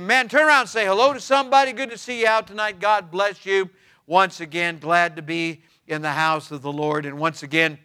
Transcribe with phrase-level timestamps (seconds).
[0.00, 0.30] Amen.
[0.30, 1.74] Turn around and say hello to somebody.
[1.74, 2.80] Good to see you out tonight.
[2.80, 3.68] God bless you.
[4.06, 7.04] Once again, glad to be in the house of the Lord.
[7.04, 7.78] And once again,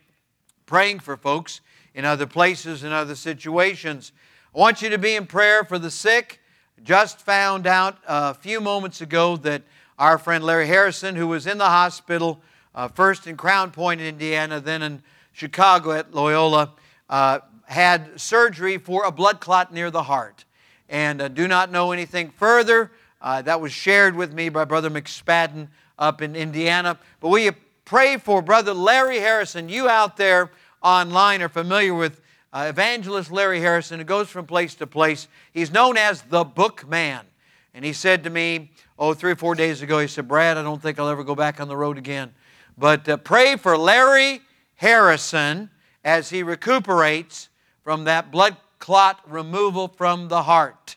[0.65, 1.59] praying for folks
[1.93, 4.13] in other places and other situations.
[4.55, 6.39] I want you to be in prayer for the sick.
[6.81, 9.63] Just found out a few moments ago that
[9.99, 12.39] our friend Larry Harrison, who was in the hospital,
[12.73, 15.03] uh, first in Crown Point, Indiana, then in
[15.33, 16.75] Chicago at Loyola,
[17.09, 20.45] uh, had surgery for a blood clot near the heart
[20.89, 22.91] and uh, do not know anything further.
[23.21, 26.99] Uh, that was shared with me by Brother McSpadden up in Indiana.
[27.19, 27.53] But will you
[27.85, 29.69] pray for Brother Larry Harrison?
[29.69, 30.51] You out there
[30.83, 32.21] online are familiar with
[32.53, 35.27] uh, evangelist Larry Harrison, who goes from place to place.
[35.53, 37.25] He's known as the book man.
[37.73, 40.63] And he said to me, oh, three or four days ago, he said, Brad, I
[40.63, 42.33] don't think I'll ever go back on the road again.
[42.77, 44.41] But uh, pray for Larry
[44.75, 45.69] Harrison
[46.03, 47.49] as he recuperates
[47.83, 48.55] from that blood
[48.85, 50.95] clot removal from the heart.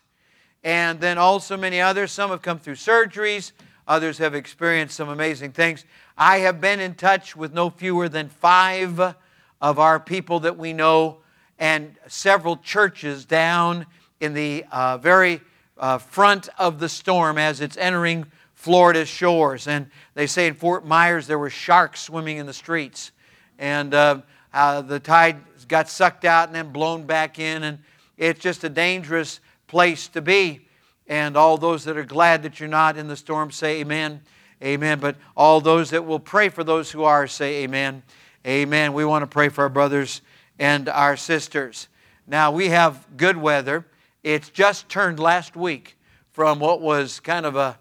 [0.62, 2.12] And then also many others.
[2.12, 3.52] Some have come through surgeries,
[3.86, 5.86] others have experienced some amazing things.
[6.14, 9.14] I have been in touch with no fewer than five
[9.62, 11.20] of our people that we know
[11.58, 13.86] and several churches down
[14.20, 15.40] in the uh, very
[15.78, 19.66] uh, front of the storm as it's entering Florida's shores.
[19.66, 23.12] And they say in Fort Myers there were sharks swimming in the streets.
[23.58, 24.20] And uh,
[24.52, 27.78] uh the tide got sucked out and then blown back in, and
[28.16, 30.66] it's just a dangerous place to be.
[31.06, 34.22] And all those that are glad that you're not in the storm say amen.
[34.62, 34.98] Amen.
[34.98, 38.02] But all those that will pray for those who are say amen.
[38.46, 38.92] Amen.
[38.92, 40.20] We want to pray for our brothers
[40.58, 41.88] and our sisters.
[42.26, 43.86] Now, we have good weather.
[44.22, 45.96] It's just turned last week
[46.32, 47.78] from what was kind of a,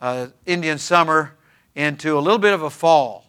[0.00, 1.36] a Indian summer
[1.74, 3.26] into a little bit of a fall.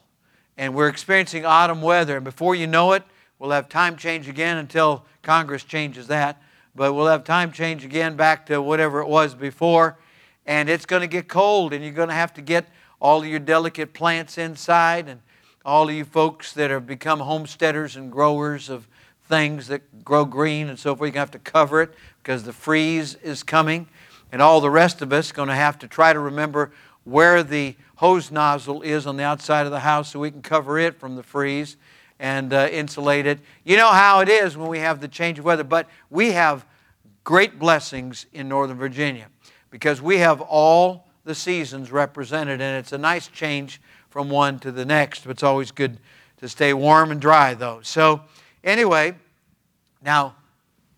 [0.57, 2.17] And we're experiencing autumn weather.
[2.17, 3.03] And before you know it,
[3.41, 6.39] We'll have time change again until Congress changes that.
[6.75, 9.97] But we'll have time change again back to whatever it was before.
[10.45, 12.67] And it's going to get cold, and you're going to have to get
[12.99, 15.21] all of your delicate plants inside, and
[15.65, 18.87] all of you folks that have become homesteaders and growers of
[19.27, 22.43] things that grow green and so forth, you're going to have to cover it because
[22.43, 23.87] the freeze is coming.
[24.31, 26.71] And all the rest of us are going to have to try to remember
[27.05, 30.77] where the hose nozzle is on the outside of the house so we can cover
[30.77, 31.75] it from the freeze
[32.21, 33.41] and uh, insulated.
[33.65, 36.67] You know how it is when we have the change of weather, but we have
[37.23, 39.25] great blessings in Northern Virginia
[39.71, 44.71] because we have all the seasons represented, and it's a nice change from one to
[44.71, 45.23] the next.
[45.23, 45.99] But it's always good
[46.37, 47.79] to stay warm and dry, though.
[47.81, 48.21] So,
[48.63, 49.15] anyway,
[50.03, 50.35] now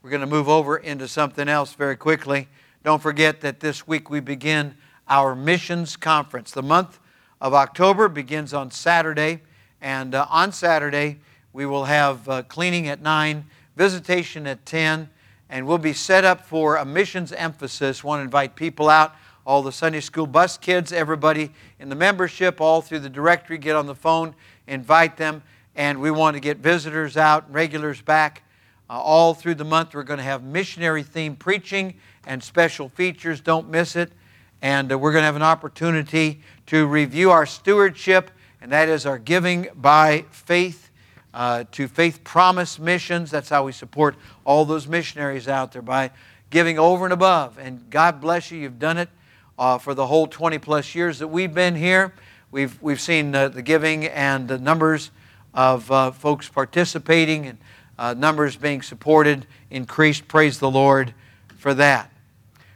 [0.02, 2.50] we're going to move over into something else very quickly.
[2.84, 4.76] Don't forget that this week we begin
[5.08, 6.52] our missions conference.
[6.52, 7.00] The month
[7.40, 9.42] of October begins on Saturday.
[9.84, 11.20] And uh, on Saturday,
[11.52, 13.44] we will have uh, cleaning at 9,
[13.76, 15.10] visitation at 10,
[15.50, 18.02] and we'll be set up for a missions emphasis.
[18.02, 19.14] Want to invite people out,
[19.46, 21.52] all the Sunday school bus kids, everybody
[21.82, 24.34] in the membership, all through the directory, get on the phone,
[24.68, 25.44] invite them.
[25.76, 28.44] And we want to get visitors out, regulars back.
[28.90, 31.96] Uh, all through the month, we're going to have missionary themed preaching
[32.26, 33.42] and special features.
[33.42, 34.14] Don't miss it.
[34.62, 38.32] And uh, we're going to have an opportunity to review our stewardship
[38.64, 40.90] and that is our giving by faith
[41.34, 43.30] uh, to Faith Promise Missions.
[43.30, 44.16] That's how we support
[44.46, 46.12] all those missionaries out there by
[46.50, 47.58] giving over and above.
[47.58, 49.10] And God bless you, you've done it
[49.60, 52.14] uh, for the whole 20 plus years that we've been here.
[52.52, 55.12] We've, we've seen uh, the giving and the numbers
[55.54, 57.58] of uh, folks participating and
[58.00, 60.30] uh, numbers being supported increased.
[60.30, 61.14] Praise the Lord
[61.58, 62.10] for that.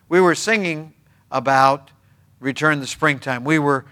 [0.10, 0.96] We were singing
[1.32, 1.92] about
[2.42, 3.46] Return the Springtime.
[3.46, 3.86] We were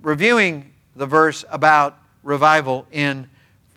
[0.00, 3.28] reviewing the verse about revival in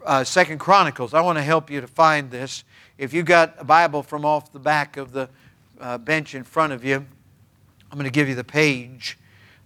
[0.06, 1.14] uh, Second Chronicles.
[1.14, 2.64] I want to help you to find this.
[2.98, 5.30] If you got a Bible from off the back of the
[5.80, 7.06] uh, bench in front of you,
[7.92, 9.18] I'm going to give you the page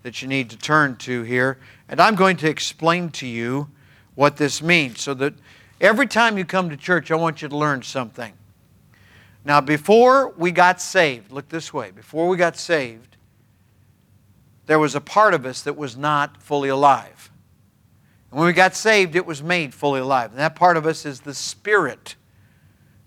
[0.04, 3.70] that you need to turn to here, and I'm going to explain to you
[4.16, 5.34] what this means so that
[5.82, 8.34] every time you come to church, I want you to learn something.
[9.44, 13.18] Now, before we got saved, look this way before we got saved,
[14.68, 17.32] there was a part of us that was not fully alive.
[18.32, 20.32] And when we got saved, it was made fully alive.
[20.32, 22.16] And that part of us is the spirit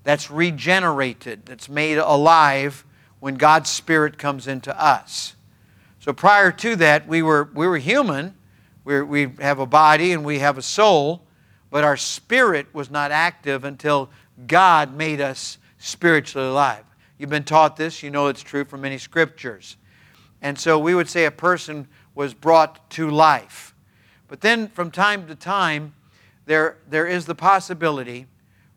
[0.05, 2.85] that's regenerated, that's made alive
[3.21, 5.37] when God's spirit comes into us.
[6.01, 8.35] So prior to that, we were, we were human.
[8.85, 11.23] we we have a body and we have a soul,
[11.71, 14.11] but our spirit was not active until
[14.49, 16.85] God made us spiritually alive.
[17.17, 19.77] You've been taught this, you know it's true from many scriptures.
[20.41, 21.87] And so we would say a person
[22.17, 23.72] was brought to life.
[24.32, 25.93] But then from time to time,
[26.46, 28.25] there, there is the possibility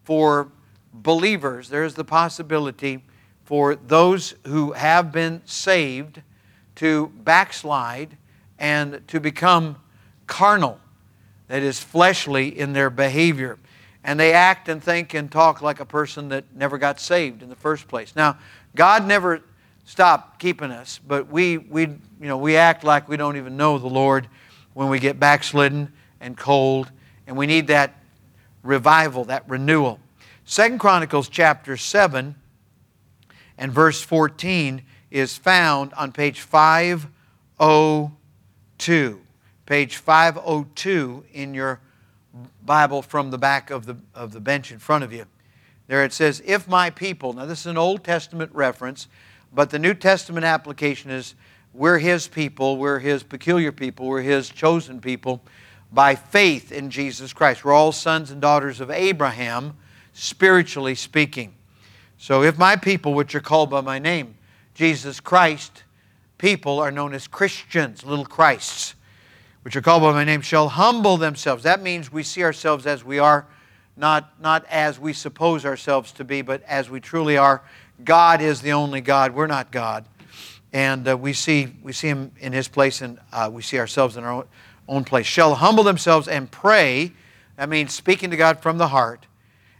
[0.03, 0.49] for
[0.93, 3.05] believers, there is the possibility
[3.45, 6.21] for those who have been saved
[6.75, 8.17] to backslide
[8.59, 9.77] and to become
[10.27, 10.77] carnal,
[11.47, 13.57] that is, fleshly in their behavior.
[14.03, 17.47] And they act and think and talk like a person that never got saved in
[17.47, 18.13] the first place.
[18.13, 18.39] Now,
[18.75, 19.41] God never
[19.85, 23.77] stopped keeping us, but we, we, you know, we act like we don't even know
[23.77, 24.27] the Lord
[24.75, 26.91] when we get backslidden and cold,
[27.25, 27.95] and we need that
[28.61, 29.99] revival, that renewal.
[30.43, 32.35] Second Chronicles chapter 7
[33.57, 39.21] and verse 14 is found on page 502.
[39.65, 41.79] Page 502 in your
[42.65, 45.25] Bible from the back of the, of the bench in front of you.
[45.87, 49.07] There it says, If my people, now this is an Old Testament reference,
[49.53, 51.33] but the New Testament application is
[51.75, 55.41] we're His people, we're His peculiar people, we're His chosen people
[55.91, 57.65] by faith in Jesus Christ.
[57.65, 59.75] We're all sons and daughters of Abraham,
[60.13, 61.53] spiritually speaking.
[62.17, 64.35] So if my people, which are called by my name,
[64.73, 65.83] Jesus Christ,
[66.37, 68.95] people are known as Christians, little Christs,
[69.63, 71.63] which are called by my name, shall humble themselves.
[71.63, 73.47] That means we see ourselves as we are,
[73.97, 77.61] not, not as we suppose ourselves to be, but as we truly are.
[78.03, 79.33] God is the only God.
[79.33, 80.05] We're not God.
[80.75, 84.17] And uh, we, see, we see Him in His place, and uh, we see ourselves
[84.17, 84.43] in our own,
[84.89, 85.25] own place.
[85.25, 87.13] Shall humble themselves and pray.
[87.55, 89.25] That means speaking to God from the heart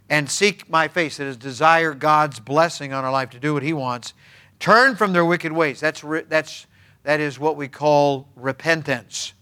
[0.08, 1.18] and seek my face.
[1.18, 4.14] That is, desire God's blessing on our life to do what He wants.
[4.58, 5.80] Turn from their wicked ways.
[5.80, 6.66] That's, that's,
[7.02, 9.34] that is what we call repentance.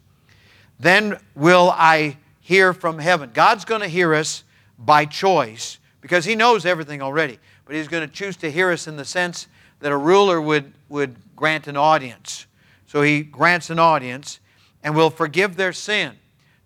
[0.80, 3.30] Then will I hear from heaven.
[3.32, 4.42] God's going to hear us
[4.76, 7.38] by choice because He knows everything already.
[7.64, 9.46] But He's going to choose to hear us in the sense
[9.80, 12.46] that a ruler would, would grant an audience.
[12.86, 14.40] So He grants an audience
[14.82, 16.12] and will forgive their sin.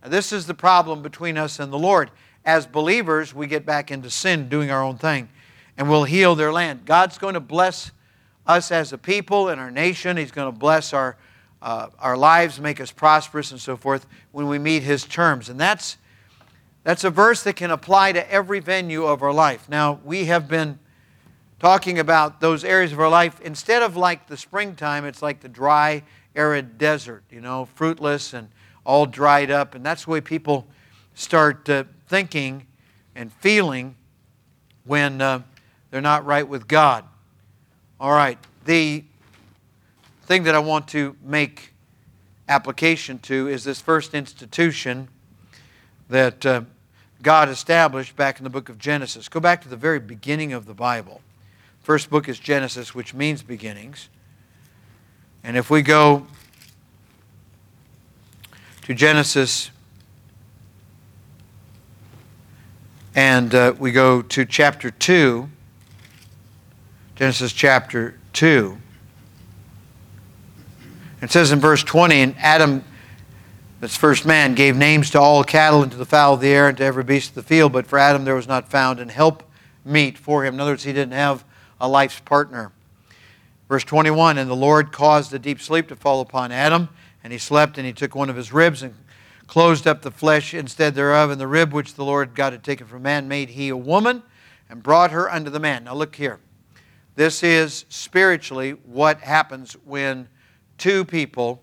[0.03, 2.11] Now, this is the problem between us and the Lord
[2.49, 5.29] as believers, we get back into sin, doing our own thing,
[5.77, 6.87] and we'll heal their land.
[6.87, 7.91] God's going to bless
[8.47, 10.17] us as a people and our nation.
[10.17, 11.19] He's going to bless our,
[11.61, 15.51] uh, our lives, make us prosperous, and so forth when we meet His terms.
[15.51, 15.99] And that's,
[16.85, 19.69] that's a verse that can apply to every venue of our life.
[19.69, 20.79] Now, we have been
[21.59, 23.41] talking about those areas of our life.
[23.41, 26.03] Instead of like the springtime, it's like the dry,
[26.35, 28.49] arid desert, you know, fruitless and
[28.85, 29.75] all dried up.
[29.75, 30.67] And that's the way people
[31.15, 32.67] start uh, thinking
[33.15, 33.97] and feeling
[34.85, 35.43] when uh,
[35.91, 37.05] they're not right with God.
[38.01, 39.05] All right, the
[40.23, 41.73] thing that I want to make
[42.49, 45.09] application to is this first institution
[46.09, 46.63] that uh,
[47.21, 49.29] God established back in the book of Genesis.
[49.29, 51.21] Go back to the very beginning of the Bible.
[51.89, 54.11] First book is Genesis, which means beginnings.
[55.43, 56.27] And if we go
[58.83, 59.71] to Genesis
[63.15, 65.49] And uh, we go to chapter 2,
[67.17, 68.77] Genesis chapter 2.
[71.23, 72.85] It says in verse 20, and Adam,
[73.81, 76.69] this first man, gave names to all cattle and to the fowl of the air
[76.69, 79.09] and to every beast of the field, but for Adam there was not found an
[79.09, 79.43] help
[79.87, 80.53] meet for him.
[80.55, 81.45] In other words, he didn't have
[81.81, 82.73] a life's partner.
[83.69, 86.89] Verse 21, and the Lord caused a deep sleep to fall upon Adam,
[87.23, 88.95] and he slept, and he took one of his ribs and
[89.47, 92.87] closed up the flesh instead thereof, and the rib which the Lord God had taken
[92.87, 94.23] from man made he a woman
[94.71, 95.85] and brought her unto the man.
[95.85, 96.41] Now look here.
[97.17, 100.29] This is spiritually what happens when
[100.77, 101.63] two people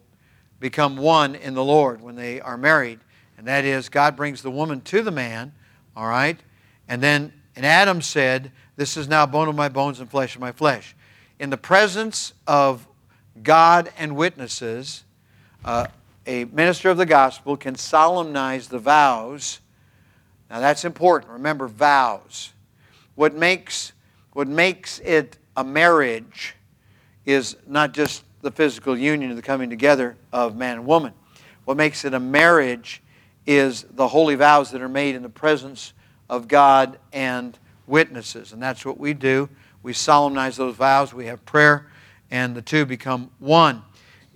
[0.59, 2.99] become one in the Lord when they are married.
[3.37, 5.53] And that is, God brings the woman to the man,
[5.95, 6.39] all right?
[6.87, 10.41] And then, and Adam said, This is now bone of my bones and flesh of
[10.41, 10.95] my flesh.
[11.39, 12.87] In the presence of
[13.41, 15.03] God and witnesses,
[15.63, 15.87] uh,
[16.25, 19.59] a minister of the gospel can solemnize the vows.
[20.49, 21.31] Now that's important.
[21.31, 22.53] Remember vows.
[23.15, 23.93] What makes,
[24.33, 26.55] what makes it a marriage
[27.25, 31.13] is not just the physical union the coming together of man and woman.
[31.63, 33.01] What makes it a marriage
[33.47, 35.93] is the holy vows that are made in the presence
[36.29, 38.53] of God and witnesses.
[38.53, 39.49] And that's what we do.
[39.83, 41.87] We solemnize those vows, we have prayer,
[42.31, 43.83] and the two become one.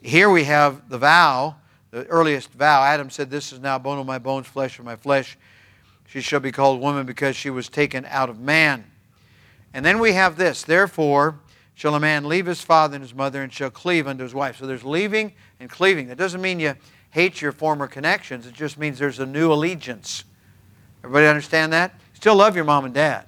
[0.01, 1.55] Here we have the vow
[1.91, 4.95] the earliest vow, Adam said, This is now bone of my bones, flesh of my
[4.95, 5.37] flesh.
[6.07, 8.85] She shall be called woman because she was taken out of man.
[9.73, 11.39] And then we have this, therefore
[11.75, 14.57] shall a man leave his father and his mother and shall cleave unto his wife.
[14.57, 16.07] So there's leaving and cleaving.
[16.07, 16.75] That doesn't mean you
[17.11, 20.25] hate your former connections, it just means there's a new allegiance.
[21.03, 21.93] Everybody understand that?
[22.13, 23.25] Still love your mom and dad,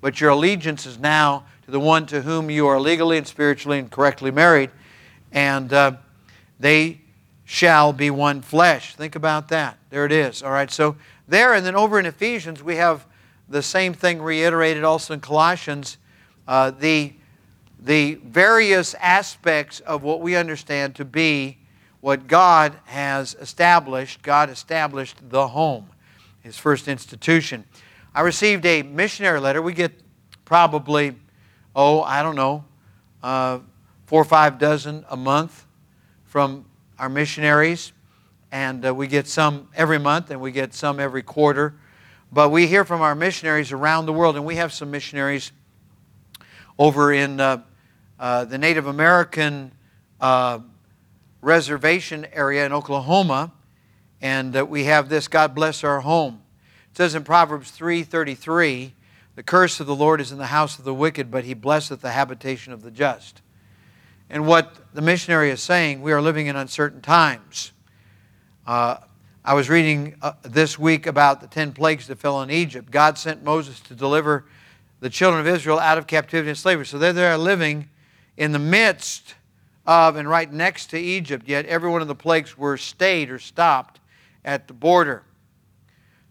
[0.00, 3.78] but your allegiance is now to the one to whom you are legally and spiritually
[3.78, 4.70] and correctly married.
[5.32, 5.92] And uh,
[6.60, 7.00] they
[7.44, 8.94] shall be one flesh.
[8.94, 9.78] Think about that.
[9.90, 10.42] There it is.
[10.42, 13.06] All right, so there, and then over in Ephesians, we have
[13.48, 15.98] the same thing reiterated also in Colossians.
[16.46, 17.12] Uh, the
[17.84, 21.58] the various aspects of what we understand to be
[22.00, 24.22] what God has established.
[24.22, 25.88] God established the home,
[26.42, 27.64] his first institution.
[28.14, 29.62] I received a missionary letter.
[29.62, 29.92] We get
[30.44, 31.16] probably,
[31.74, 32.64] oh, I don't know,
[33.22, 33.60] uh,
[34.06, 35.66] four or five dozen a month
[36.24, 36.66] from
[36.98, 37.92] our missionaries.
[38.50, 41.74] And uh, we get some every month and we get some every quarter.
[42.30, 45.52] But we hear from our missionaries around the world, and we have some missionaries
[46.78, 47.62] over in uh,
[48.18, 49.72] uh the Native American
[50.20, 50.60] uh,
[51.42, 53.52] reservation area in Oklahoma.
[54.22, 56.42] And uh, we have this God bless our home.
[56.92, 58.94] It says in Proverbs 3:33,
[59.34, 62.00] "The curse of the Lord is in the house of the wicked, but he blesseth
[62.00, 63.42] the habitation of the just."
[64.30, 67.72] And what the missionary is saying, we are living in uncertain times.
[68.66, 68.98] Uh,
[69.44, 72.92] I was reading uh, this week about the ten plagues that fell on Egypt.
[72.92, 74.44] God sent Moses to deliver
[75.00, 76.86] the children of Israel out of captivity and slavery.
[76.86, 77.88] So they're there living
[78.36, 79.34] in the midst
[79.84, 83.40] of and right next to Egypt, yet every one of the plagues were stayed or
[83.40, 83.98] stopped
[84.44, 85.24] at the border.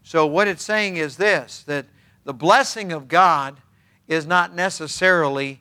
[0.02, 1.86] So, what it's saying is this that
[2.24, 3.60] the blessing of God
[4.08, 5.60] is not necessarily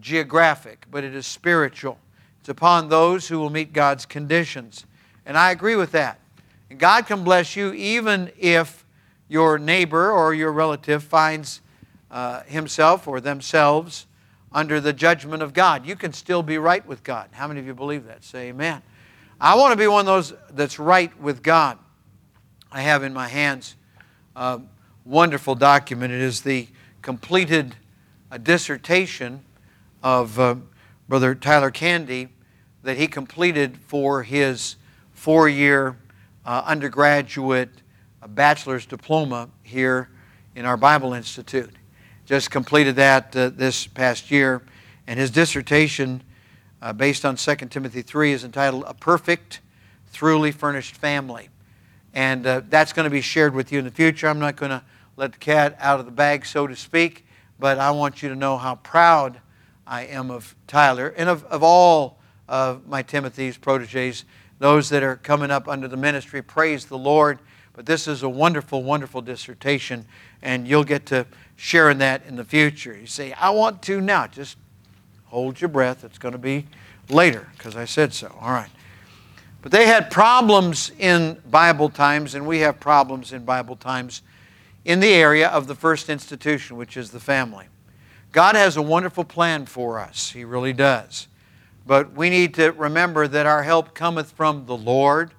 [0.00, 1.98] geographic, but it is spiritual.
[2.40, 4.86] It's upon those who will meet God's conditions.
[5.24, 6.18] And I agree with that.
[6.70, 8.84] And God can bless you even if
[9.28, 11.60] your neighbor or your relative finds
[12.10, 14.06] uh, himself or themselves
[14.52, 15.86] under the judgment of God.
[15.86, 17.28] You can still be right with God.
[17.32, 18.24] How many of you believe that?
[18.24, 18.82] Say amen.
[19.40, 21.78] I want to be one of those that's right with God.
[22.74, 23.76] I have in my hands
[24.34, 24.58] a
[25.04, 26.10] wonderful document.
[26.10, 26.68] It is the
[27.02, 27.76] completed
[28.30, 29.44] uh, dissertation
[30.02, 30.54] of uh,
[31.06, 32.28] Brother Tyler Candy
[32.82, 34.76] that he completed for his
[35.12, 35.98] four year
[36.46, 37.68] uh, undergraduate
[38.22, 40.08] uh, bachelor's diploma here
[40.56, 41.74] in our Bible Institute.
[42.24, 44.62] Just completed that uh, this past year.
[45.06, 46.22] And his dissertation,
[46.80, 49.60] uh, based on 2 Timothy 3, is entitled A Perfect,
[50.14, 51.50] Truly Furnished Family.
[52.14, 54.28] And uh, that's going to be shared with you in the future.
[54.28, 54.82] I'm not going to
[55.16, 57.26] let the cat out of the bag, so to speak,
[57.58, 59.40] but I want you to know how proud
[59.86, 64.24] I am of Tyler and of, of all of my Timothy's proteges,
[64.58, 66.42] those that are coming up under the ministry.
[66.42, 67.38] Praise the Lord.
[67.74, 70.04] But this is a wonderful, wonderful dissertation,
[70.42, 71.26] and you'll get to
[71.56, 72.94] share in that in the future.
[72.94, 74.26] You say, I want to now.
[74.26, 74.58] Just
[75.26, 76.04] hold your breath.
[76.04, 76.66] It's going to be
[77.08, 78.36] later because I said so.
[78.40, 78.68] All right.
[79.62, 84.22] But they had problems in Bible times, and we have problems in Bible times
[84.84, 87.66] in the area of the first institution, which is the family.
[88.32, 90.30] God has a wonderful plan for us.
[90.32, 91.28] He really does.
[91.86, 95.32] But we need to remember that our help cometh from the Lord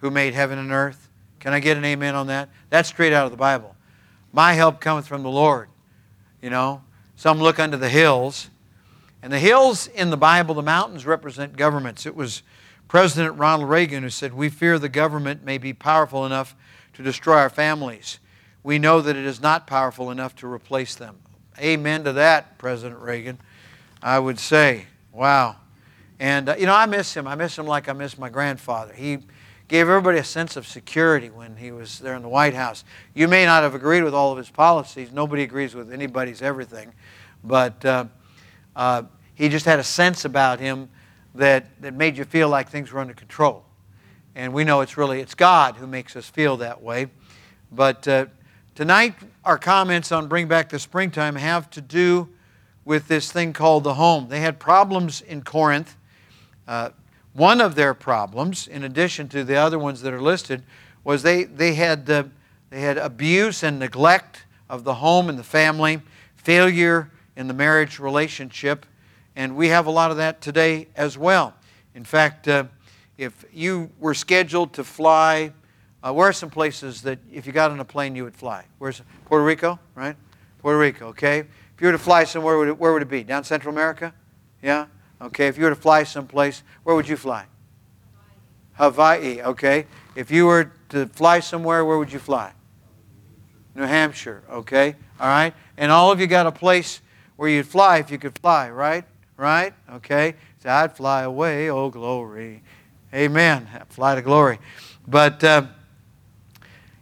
[0.00, 1.08] who made heaven and earth.
[1.40, 2.50] Can I get an amen on that?
[2.68, 3.74] That's straight out of the Bible.
[4.32, 5.68] My help cometh from the Lord.
[6.42, 6.82] You know,
[7.16, 8.50] some look unto the hills.
[9.22, 12.04] And the hills in the Bible, the mountains represent governments.
[12.04, 12.42] It was
[12.88, 16.56] President Ronald Reagan who said, We fear the government may be powerful enough
[16.94, 18.18] to destroy our families.
[18.62, 21.18] We know that it is not powerful enough to replace them.
[21.60, 23.38] Amen to that, President Reagan.
[24.02, 25.56] I would say, wow.
[26.18, 27.26] And, uh, you know, I miss him.
[27.26, 28.94] I miss him like I miss my grandfather.
[28.94, 29.18] He
[29.68, 32.84] gave everybody a sense of security when he was there in the White House.
[33.14, 35.12] You may not have agreed with all of his policies.
[35.12, 36.92] Nobody agrees with anybody's everything.
[37.44, 38.06] But uh,
[38.74, 39.02] uh,
[39.34, 40.88] he just had a sense about him
[41.34, 43.64] that, that made you feel like things were under control.
[44.34, 47.08] And we know it's really, it's God who makes us feel that way.
[47.72, 48.26] But uh,
[48.74, 52.28] tonight, our comments on Bring Back the Springtime have to do
[52.84, 54.28] with this thing called the home.
[54.28, 55.96] They had problems in Corinth.
[56.66, 56.90] Uh,
[57.34, 60.62] one of their problems, in addition to the other ones that are listed,
[61.04, 62.24] was they, they, had, uh,
[62.70, 66.00] they had abuse and neglect of the home and the family,
[66.36, 68.86] failure in the marriage relationship,
[69.38, 71.54] and we have a lot of that today as well.
[71.94, 72.64] In fact, uh,
[73.16, 75.52] if you were scheduled to fly,
[76.02, 78.64] uh, where are some places that if you got on a plane you would fly?
[78.78, 80.16] Where's Puerto Rico, right?
[80.58, 81.38] Puerto Rico, okay.
[81.38, 83.22] If you were to fly somewhere, where would it, where would it be?
[83.22, 84.12] Down Central America?
[84.60, 84.86] Yeah?
[85.22, 85.46] Okay.
[85.46, 87.46] If you were to fly someplace, where would you fly?
[88.72, 89.86] Hawaii, okay.
[90.16, 92.54] If you were to fly somewhere, where would you fly?
[93.76, 94.96] New Hampshire, okay.
[95.20, 95.54] All right.
[95.76, 97.00] And all of you got a place
[97.36, 99.04] where you'd fly if you could fly, right?
[99.38, 99.72] Right?
[99.90, 100.34] Okay?
[100.58, 102.62] So I'd fly away, oh glory.
[103.14, 103.66] Amen.
[103.88, 104.58] Fly to glory.
[105.06, 105.66] But uh,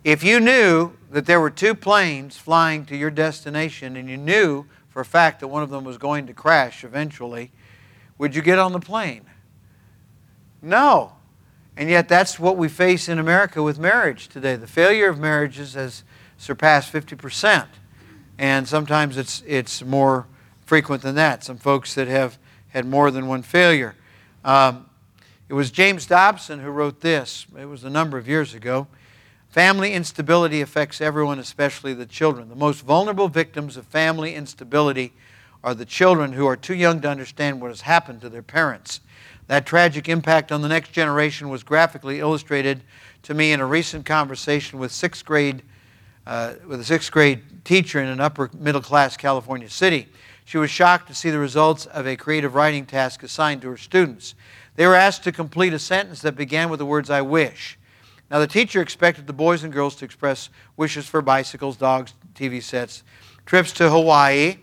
[0.04, 4.66] if you knew that there were two planes flying to your destination and you knew
[4.88, 7.50] for a fact that one of them was going to crash eventually,
[8.18, 9.24] would you get on the plane?
[10.62, 11.14] No.
[11.76, 14.56] And yet, that's what we face in America with marriage today.
[14.56, 16.04] The failure of marriages has
[16.38, 17.66] surpassed 50%.
[18.38, 20.26] And sometimes it's, it's more
[20.66, 21.42] frequent than that.
[21.44, 23.94] Some folks that have had more than one failure.
[24.44, 24.90] Um,
[25.48, 27.46] it was James Dobson who wrote this.
[27.58, 28.88] It was a number of years ago.
[29.48, 32.48] Family instability affects everyone, especially the children.
[32.48, 35.12] The most vulnerable victims of family instability
[35.64, 39.00] are the children who are too young to understand what has happened to their parents.
[39.46, 42.82] That tragic impact on the next generation was graphically illustrated
[43.22, 45.62] to me in a recent conversation with sixth grade
[46.26, 50.08] uh, with a sixth grade teacher in an upper middle class California city.
[50.46, 53.76] She was shocked to see the results of a creative writing task assigned to her
[53.76, 54.36] students.
[54.76, 57.76] They were asked to complete a sentence that began with the words, I wish.
[58.30, 62.62] Now, the teacher expected the boys and girls to express wishes for bicycles, dogs, TV
[62.62, 63.02] sets,
[63.44, 64.58] trips to Hawaii.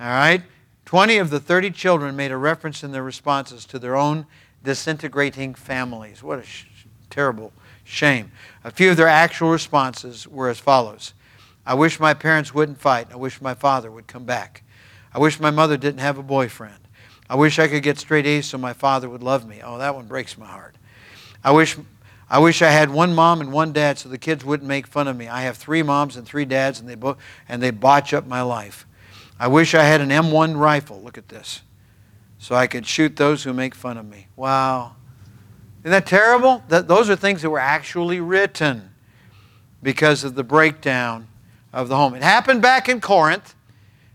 [0.00, 0.42] All right?
[0.86, 4.24] 20 of the 30 children made a reference in their responses to their own
[4.64, 6.22] disintegrating families.
[6.22, 6.64] What a sh-
[7.10, 7.52] terrible
[7.84, 8.32] shame.
[8.64, 11.12] A few of their actual responses were as follows
[11.66, 13.08] I wish my parents wouldn't fight.
[13.12, 14.62] I wish my father would come back.
[15.18, 16.78] I wish my mother didn't have a boyfriend.
[17.28, 19.60] I wish I could get straight A's so my father would love me.
[19.64, 20.76] Oh, that one breaks my heart.
[21.42, 21.76] I wish,
[22.30, 25.08] I wish I had one mom and one dad so the kids wouldn't make fun
[25.08, 25.26] of me.
[25.26, 27.16] I have three moms and three dads, and they, bo-
[27.48, 28.86] and they botch up my life.
[29.40, 31.02] I wish I had an M1 rifle.
[31.02, 31.62] Look at this.
[32.38, 34.28] So I could shoot those who make fun of me.
[34.36, 34.94] Wow.
[35.80, 36.62] Isn't that terrible?
[36.68, 38.90] That, those are things that were actually written
[39.82, 41.26] because of the breakdown
[41.72, 42.14] of the home.
[42.14, 43.56] It happened back in Corinth,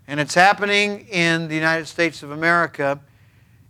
[0.07, 3.00] and it's happening in the United States of America.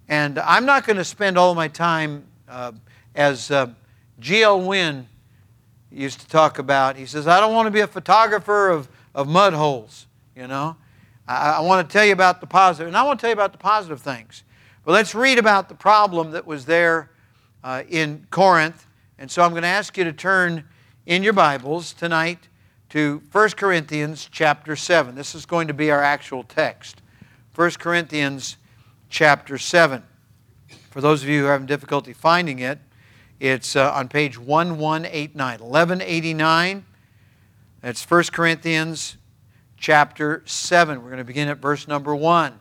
[0.08, 2.72] And I'm not going to spend all my time uh,
[3.16, 3.68] as uh,
[4.20, 4.62] G.L.
[4.62, 5.08] Wynne
[5.92, 6.96] used to talk about.
[6.96, 10.76] He says, I don't want to be a photographer of, of mud holes, you know.
[11.28, 13.36] I, I want to tell you about the positive, and I want to tell you
[13.36, 14.44] about the positive things.
[14.84, 17.12] But let's read about the problem that was there
[17.64, 18.88] uh, in Corinth.
[19.18, 20.66] And so I'm going to ask you to turn
[21.06, 22.50] in your Bibles tonight
[22.94, 25.16] to 1 Corinthians chapter 7.
[25.16, 27.02] This is going to be our actual text.
[27.56, 28.58] 1 Corinthians
[29.10, 30.04] chapter 7.
[30.92, 32.78] For those of you who are having difficulty finding it,
[33.40, 35.60] it's uh, on page 1189.
[35.60, 36.86] 1189.
[37.82, 39.18] That's 1 Corinthians
[39.76, 41.02] chapter 7.
[41.02, 42.60] We're going to begin at verse number 1.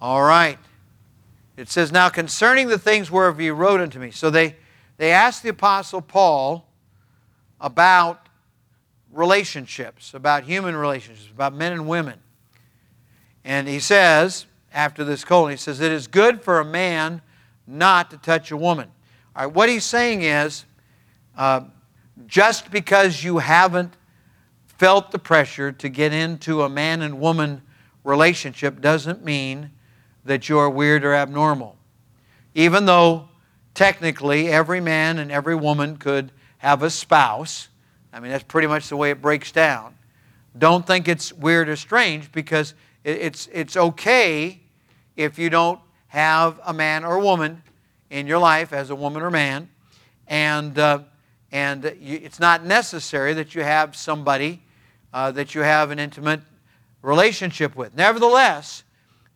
[0.00, 0.60] All right.
[1.56, 4.12] It says, Now concerning the things whereof you wrote unto me.
[4.12, 4.54] So they,
[4.96, 6.68] they asked the Apostle Paul
[7.60, 8.28] about
[9.12, 12.18] relationships, about human relationships, about men and women.
[13.44, 17.22] And he says, after this colon, he says, It is good for a man
[17.66, 18.88] not to touch a woman.
[19.34, 20.64] All right, what he's saying is,
[21.36, 21.62] uh,
[22.26, 23.94] just because you haven't
[24.66, 27.62] felt the pressure to get into a man and woman
[28.04, 29.70] relationship doesn't mean
[30.24, 31.76] that you're weird or abnormal.
[32.54, 33.28] Even though
[33.74, 37.68] technically every man and every woman could have a spouse,
[38.12, 39.94] I mean, that's pretty much the way it breaks down.
[40.58, 44.60] Don't think it's weird or strange because it's, it's okay
[45.16, 47.62] if you don't have a man or a woman
[48.10, 49.68] in your life as a woman or man,
[50.26, 51.00] and, uh,
[51.52, 54.60] and you, it's not necessary that you have somebody
[55.12, 56.40] uh, that you have an intimate
[57.02, 57.96] relationship with.
[57.96, 58.82] Nevertheless,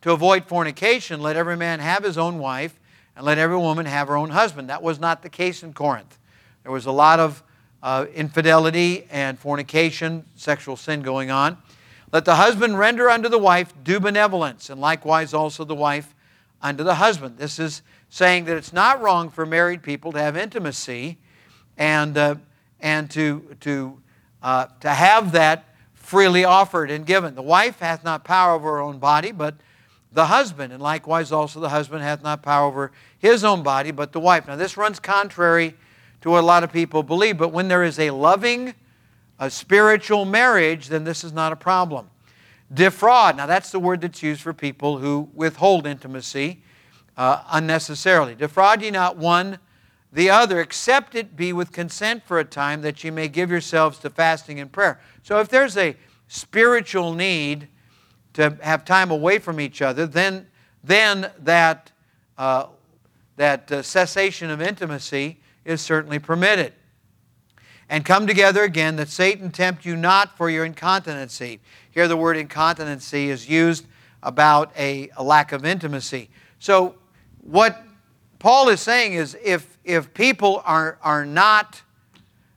[0.03, 2.79] to avoid fornication, let every man have his own wife,
[3.17, 4.69] and let every woman have her own husband.
[4.69, 6.19] That was not the case in Corinth.
[6.65, 7.43] There was a lot of
[7.85, 11.59] uh, infidelity and fornication, sexual sin going on.
[12.13, 16.15] Let the husband render unto the wife due benevolence, and likewise also the wife
[16.63, 17.37] unto the husband.
[17.37, 21.19] This is saying that it's not wrong for married people to have intimacy
[21.77, 22.37] and, uh,
[22.81, 24.01] and to, to,
[24.43, 27.35] uh, to have that freely offered and given.
[27.35, 29.57] The wife hath not power over her own body, but
[30.11, 34.13] the husband, and likewise also the husband hath not power over his own body, but
[34.13, 34.47] the wife.
[34.47, 35.75] Now, this runs contrary
[36.25, 38.75] to what a lot of people believe, but when there is a loving,
[39.39, 42.09] a spiritual marriage, then this is not a problem.
[42.73, 46.63] Defraud, now that's the word that's used for people who withhold intimacy
[47.19, 48.35] uh, unnecessarily.
[48.35, 49.59] Defraud ye not one
[50.15, 53.99] the other, except it be with consent for a time, that ye may give yourselves
[53.99, 54.99] to fasting and prayer.
[55.25, 55.95] So if there's a
[56.29, 57.69] spiritual need,
[58.33, 60.47] to have time away from each other, then,
[60.83, 61.93] then that,
[62.39, 62.69] uh,
[63.37, 66.73] that uh, cessation of intimacy is certainly permitted.
[67.89, 71.61] And come together again, that Satan tempt you not for your incontinency.
[71.91, 73.87] Here, the word incontinency is used
[74.23, 76.31] about a, a lack of intimacy.
[76.59, 76.97] So,
[77.43, 77.83] what
[78.39, 81.83] Paul is saying is if, if people are, are not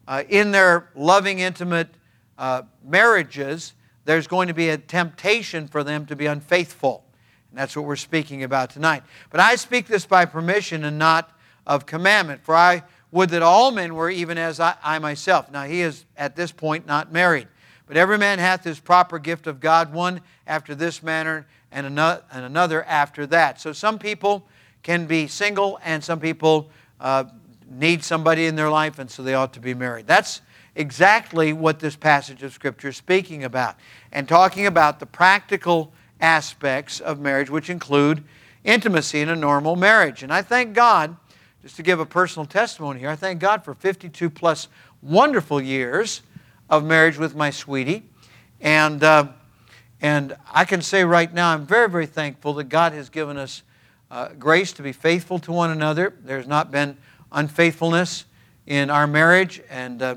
[0.08, 1.89] uh, in their loving, intimate
[2.38, 3.74] uh, marriages,
[4.06, 7.04] there's going to be a temptation for them to be unfaithful.
[7.52, 9.04] And that's what we're speaking about tonight.
[9.30, 12.84] But I speak this by permission and not of commandment, for I
[13.17, 15.51] would that all men were even as I, I myself.
[15.51, 17.47] Now, he is at this point not married.
[17.88, 21.86] But every man hath his proper gift of God, one after this manner, and
[22.32, 23.60] another after that.
[23.60, 24.47] So some people
[24.84, 27.25] can be single, and some people uh,
[27.69, 30.06] need somebody in their life, and so they ought to be married.
[30.06, 30.41] That's
[30.75, 33.75] exactly what this passage of Scripture is speaking about,
[34.12, 38.23] and talking about the practical aspects of marriage, which include
[38.63, 40.23] intimacy in a normal marriage.
[40.23, 41.15] And I thank God,
[41.67, 44.69] just to give a personal testimony here, I thank God for 52 plus
[45.01, 46.21] wonderful years
[46.69, 48.06] of marriage with my sweetie.
[48.62, 49.27] And, uh,
[50.01, 53.63] and I can say right now, I'm very, very thankful that God has given us
[54.10, 56.13] uh, grace to be faithful to one another.
[56.23, 56.95] There's not been
[57.34, 58.23] unfaithfulness
[58.65, 59.62] in our marriage.
[59.69, 60.15] And uh,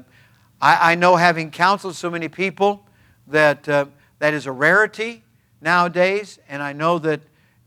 [0.61, 2.87] I, I, know, having counseled so many people,
[3.27, 3.87] that uh,
[4.21, 5.25] that is a rarity
[5.61, 6.39] nowadays.
[6.49, 7.23] And I know that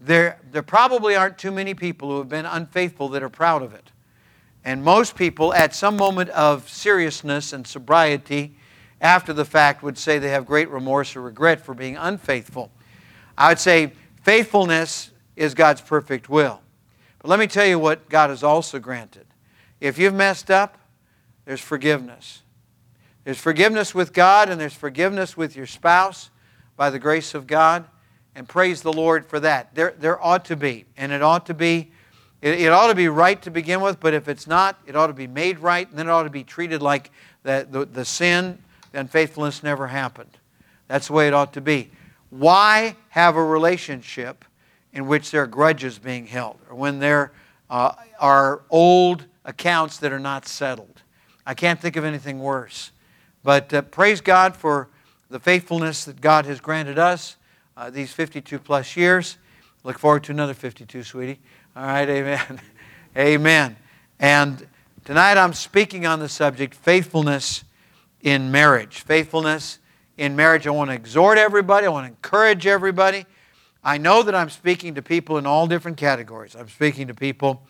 [0.06, 3.74] there, there probably aren't too many people who have been unfaithful that are proud of
[3.74, 3.92] it.
[4.66, 8.56] And most people, at some moment of seriousness and sobriety,
[9.00, 12.72] after the fact, would say they have great remorse or regret for being unfaithful.
[13.38, 16.62] I would say faithfulness is God's perfect will.
[17.20, 19.26] But let me tell you what God has also granted.
[19.80, 20.78] If you've messed up,
[21.46, 22.42] there's forgiveness.
[23.24, 26.30] There's forgiveness with God and there's forgiveness with your spouse
[26.76, 27.86] by the grace of God.
[28.36, 29.76] And praise the Lord for that.
[29.76, 30.86] There, there ought to be.
[30.98, 31.92] And it ought to be
[32.44, 35.08] it, it ought to be right to begin with, but if it's not, it ought
[35.08, 37.10] to be made right, and then it ought to be treated like
[37.44, 38.60] the, the, the sin,
[38.92, 40.38] the unfaithfulness never happened.
[40.90, 41.90] That's the way it ought to be.
[42.32, 44.44] Why have a relationship
[44.92, 47.32] in which there are grudges being held, or when there
[47.70, 51.02] uh, are old accounts that are not settled?
[51.46, 52.92] I can't think of anything worse.
[53.42, 54.90] But uh, praise God for
[55.30, 57.38] the faithfulness that God has granted us
[57.76, 59.38] uh, these 52 plus years.
[59.84, 61.40] Look forward to another 52, sweetie.
[61.76, 62.62] All right, amen.
[63.18, 63.76] amen.
[64.20, 64.68] And
[65.04, 67.64] tonight I'm speaking on the subject faithfulness
[68.22, 69.02] in marriage.
[69.02, 69.80] Faithfulness
[70.18, 70.68] in marriage.
[70.68, 73.26] I want to exhort everybody, I want to encourage everybody.
[73.84, 76.56] I know that I'm speaking to people in all different categories.
[76.56, 77.64] I'm speaking to people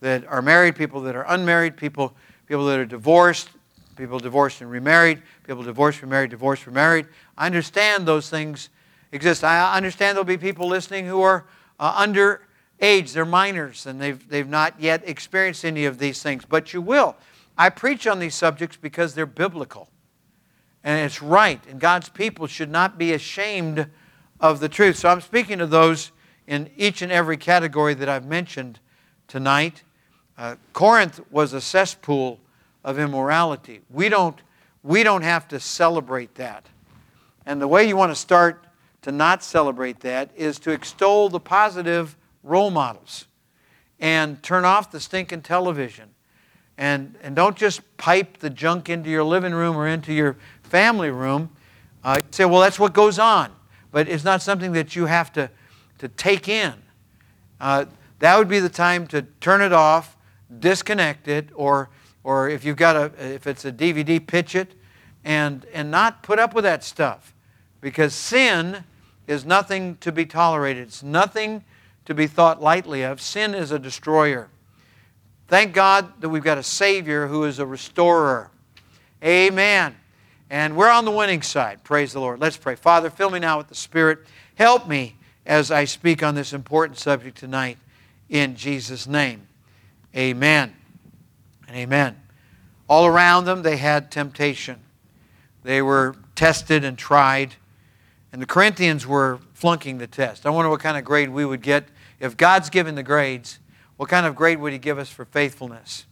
[0.00, 2.16] that are married, people that are unmarried, people,
[2.48, 3.50] people that are divorced,
[3.94, 7.06] people divorced and remarried, people divorced, remarried, divorced, remarried.
[7.38, 8.70] I understand those things
[9.12, 9.44] exist.
[9.44, 11.46] I understand there'll be people listening who are
[11.78, 12.42] uh, under
[12.80, 13.12] age.
[13.12, 17.16] They're minors and they've, they've not yet experienced any of these things, but you will.
[17.58, 19.88] I preach on these subjects because they're biblical.
[20.82, 21.60] And it's right.
[21.68, 23.86] And God's people should not be ashamed
[24.40, 24.96] of the truth.
[24.96, 26.12] So I'm speaking to those
[26.46, 28.80] in each and every category that I've mentioned
[29.28, 29.82] tonight.
[30.38, 32.40] Uh, Corinth was a cesspool
[32.82, 33.82] of immorality.
[33.90, 34.40] We don't,
[34.82, 36.64] we don't have to celebrate that.
[37.44, 38.64] And the way you want to start
[39.02, 43.26] to not celebrate that is to extol the positive role models
[43.98, 46.10] and turn off the stinking television.
[46.78, 51.10] And, and don't just pipe the junk into your living room or into your family
[51.10, 51.50] room.
[52.02, 53.52] Uh, say, well, that's what goes on.
[53.92, 55.50] But it's not something that you have to,
[55.98, 56.72] to take in.
[57.60, 57.84] Uh,
[58.20, 60.16] that would be the time to turn it off,
[60.58, 61.90] disconnect it, or,
[62.24, 64.74] or if you've got a, if it's a DVD, pitch it,
[65.24, 67.34] and, and not put up with that stuff.
[67.82, 68.84] Because sin
[69.30, 70.82] is nothing to be tolerated.
[70.82, 71.64] It's nothing
[72.04, 73.20] to be thought lightly of.
[73.20, 74.48] Sin is a destroyer.
[75.46, 78.50] Thank God that we've got a Savior who is a restorer.
[79.22, 79.94] Amen.
[80.50, 81.84] And we're on the winning side.
[81.84, 82.40] Praise the Lord.
[82.40, 82.74] Let's pray.
[82.74, 84.18] Father, fill me now with the Spirit.
[84.56, 85.16] Help me
[85.46, 87.78] as I speak on this important subject tonight
[88.28, 89.46] in Jesus' name.
[90.16, 90.74] Amen
[91.68, 92.20] and amen.
[92.88, 94.80] All around them, they had temptation.
[95.62, 97.54] They were tested and tried.
[98.32, 100.46] And the Corinthians were flunking the test.
[100.46, 101.88] I wonder what kind of grade we would get
[102.20, 103.58] if God's given the grades,
[103.96, 106.06] what kind of grade would He give us for faithfulness?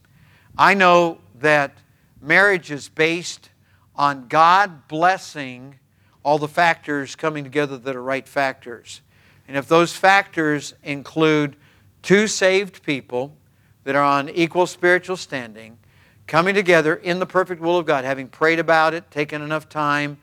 [0.56, 1.78] I know that
[2.20, 3.50] marriage is based
[3.94, 5.78] on God blessing
[6.22, 9.00] all the factors coming together that are right factors.
[9.46, 11.56] And if those factors include
[12.02, 13.36] two saved people
[13.84, 15.78] that are on equal spiritual standing,
[16.26, 20.18] coming together in the perfect will of God, having prayed about it, taken enough time,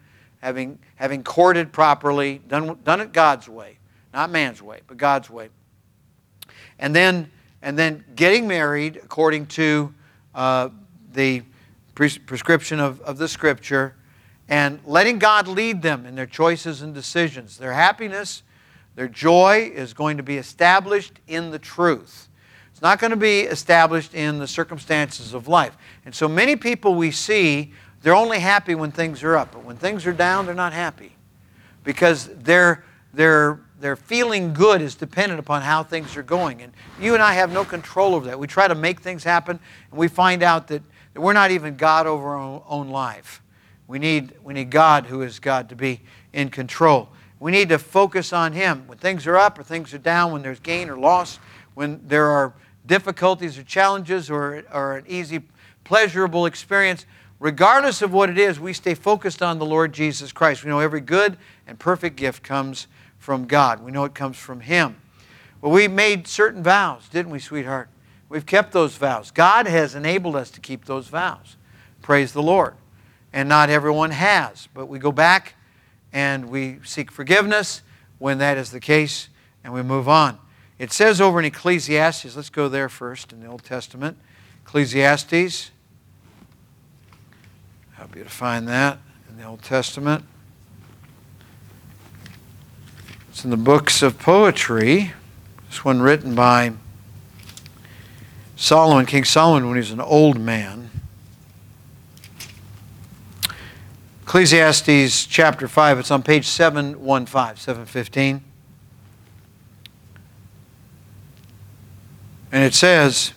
[0.46, 3.80] having, having courted properly, done, done it God's way,
[4.14, 5.50] not man's way, but God's way,
[6.78, 7.32] and then,
[7.64, 9.92] and then getting married according to
[10.36, 10.70] uh,
[11.14, 11.42] the
[11.96, 13.96] pres- prescription of, of the Scripture
[14.48, 17.58] and letting God lead them in their choices and decisions.
[17.58, 18.44] Their happiness,
[18.94, 22.30] their joy is going to be established in the truth.
[22.72, 25.76] It's not going to be established in the circumstances of life.
[26.06, 27.74] And so many people we see,
[28.06, 29.54] they're only happy when things are up.
[29.54, 31.16] But when things are down, they're not happy
[31.84, 36.62] because they're, they're their feeling good is dependent upon how things are going.
[36.62, 38.38] And you and I have no control over that.
[38.38, 40.84] We try to make things happen, and we find out that,
[41.16, 43.42] that we're not even God over our own life.
[43.88, 47.10] We need, we need God, who is God, to be in control.
[47.40, 48.86] We need to focus on Him.
[48.86, 51.40] When things are up or things are down, when there's gain or loss,
[51.74, 52.54] when there are
[52.86, 55.42] difficulties or challenges or, or an easy,
[55.84, 57.08] pleasurable experience,
[57.40, 60.64] regardless of what it is, we stay focused on the Lord Jesus Christ.
[60.64, 63.84] We know every good and perfect gift comes from God.
[63.84, 64.98] We know it comes from Him.
[65.62, 67.90] Well, we made certain vows, didn't we, sweetheart?
[68.30, 69.32] We've kept those vows.
[69.32, 71.58] God has enabled us to keep those vows.
[72.02, 72.76] Praise the Lord.
[73.34, 75.56] And not everyone has, but we go back
[76.14, 77.82] and we seek forgiveness
[78.20, 79.30] when that is the case
[79.64, 80.38] and we move on.
[80.78, 84.18] It says over in Ecclesiastes, let's go there first in the Old Testament.
[84.66, 85.72] Ecclesiastes.
[87.96, 90.26] Help you to find that in the Old Testament.
[93.30, 95.14] It's in the books of poetry.
[95.70, 96.74] This one written by
[98.58, 100.90] Solomon, King Solomon, when he was an old man.
[104.24, 108.44] Ecclesiastes chapter 5, it's on page 715, 715.
[112.52, 113.34] And it says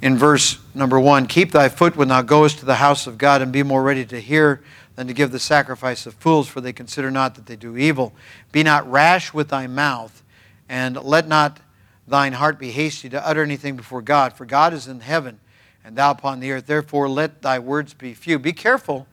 [0.00, 3.42] in verse number 1 Keep thy foot when thou goest to the house of God,
[3.42, 4.62] and be more ready to hear
[4.94, 8.12] than to give the sacrifice of fools, for they consider not that they do evil.
[8.52, 10.22] Be not rash with thy mouth,
[10.68, 11.60] and let not
[12.06, 15.40] thine heart be hasty to utter anything before God, for God is in heaven,
[15.84, 16.66] and thou upon the earth.
[16.66, 18.38] Therefore, let thy words be few.
[18.38, 19.06] Be careful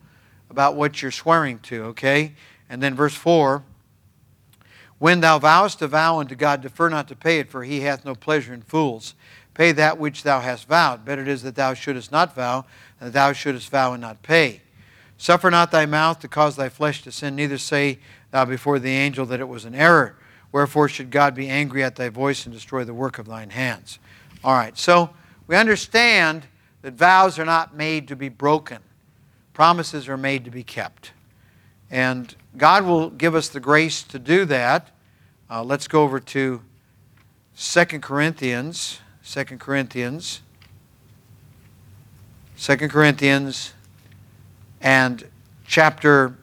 [0.50, 2.34] about what you're swearing to, okay?
[2.70, 3.64] And then verse 4
[4.98, 8.06] When thou vowest a vow unto God, defer not to pay it, for he hath
[8.06, 9.14] no pleasure in fools.
[9.56, 11.04] Pay that which thou hast vowed.
[11.04, 12.66] Better it is that thou shouldest not vow,
[13.00, 14.62] than that thou shouldest vow and not pay.
[15.18, 18.00] Suffer not thy mouth to cause thy flesh to sin, neither say
[18.32, 20.18] thou before the angel that it was an error.
[20.52, 23.98] Wherefore should God be angry at thy voice and destroy the work of thine hands?
[24.44, 25.10] All right, so
[25.48, 26.46] we understand
[26.82, 28.80] that vows are not made to be broken,
[29.54, 31.12] promises are made to be kept.
[31.90, 34.92] And God will give us the grace to do that.
[35.50, 36.62] Uh, let's go over to
[37.58, 39.00] 2 Corinthians.
[39.28, 40.42] 2 Corinthians.
[42.60, 43.74] 2 Corinthians
[44.82, 45.28] and
[45.66, 46.36] chapter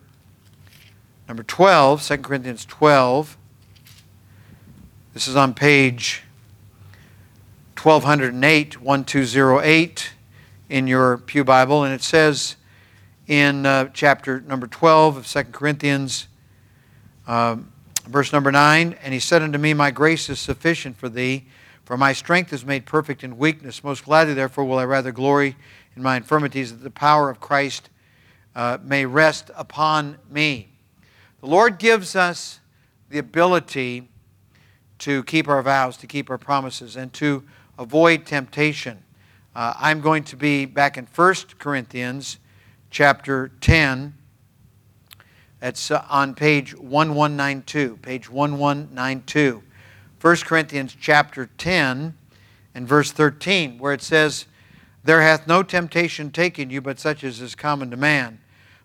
[1.29, 3.37] number 12, 2 Corinthians 12.
[5.14, 6.25] This is on page
[7.81, 10.12] 1208, 1208
[10.68, 12.57] in your Pew Bible, and it says
[13.29, 16.27] in uh, chapter number 12 of 2 Corinthians,
[17.29, 17.71] um,
[18.09, 21.47] verse number 9, And he said unto me, My grace is sufficient for thee,
[21.85, 23.83] for my strength is made perfect in weakness.
[23.83, 25.57] Most gladly, therefore, will I rather glory
[25.97, 27.90] in my infirmities, that the power of Christ
[28.55, 30.68] uh, may rest upon me.
[31.40, 32.61] The Lord gives us
[33.11, 34.09] the ability
[35.01, 37.42] to keep our vows, to keep our promises, and to
[37.79, 39.03] avoid temptation.
[39.55, 42.38] Uh, I'm going to be back in 1 Corinthians
[42.90, 44.14] chapter 10.
[45.61, 47.99] That's uh, on page 1192.
[47.99, 49.62] Page 1192.
[50.22, 52.14] 1 Corinthians chapter 10
[52.76, 54.46] and verse 13, where it says,
[55.02, 58.38] There hath no temptation taken you but such as is common to man.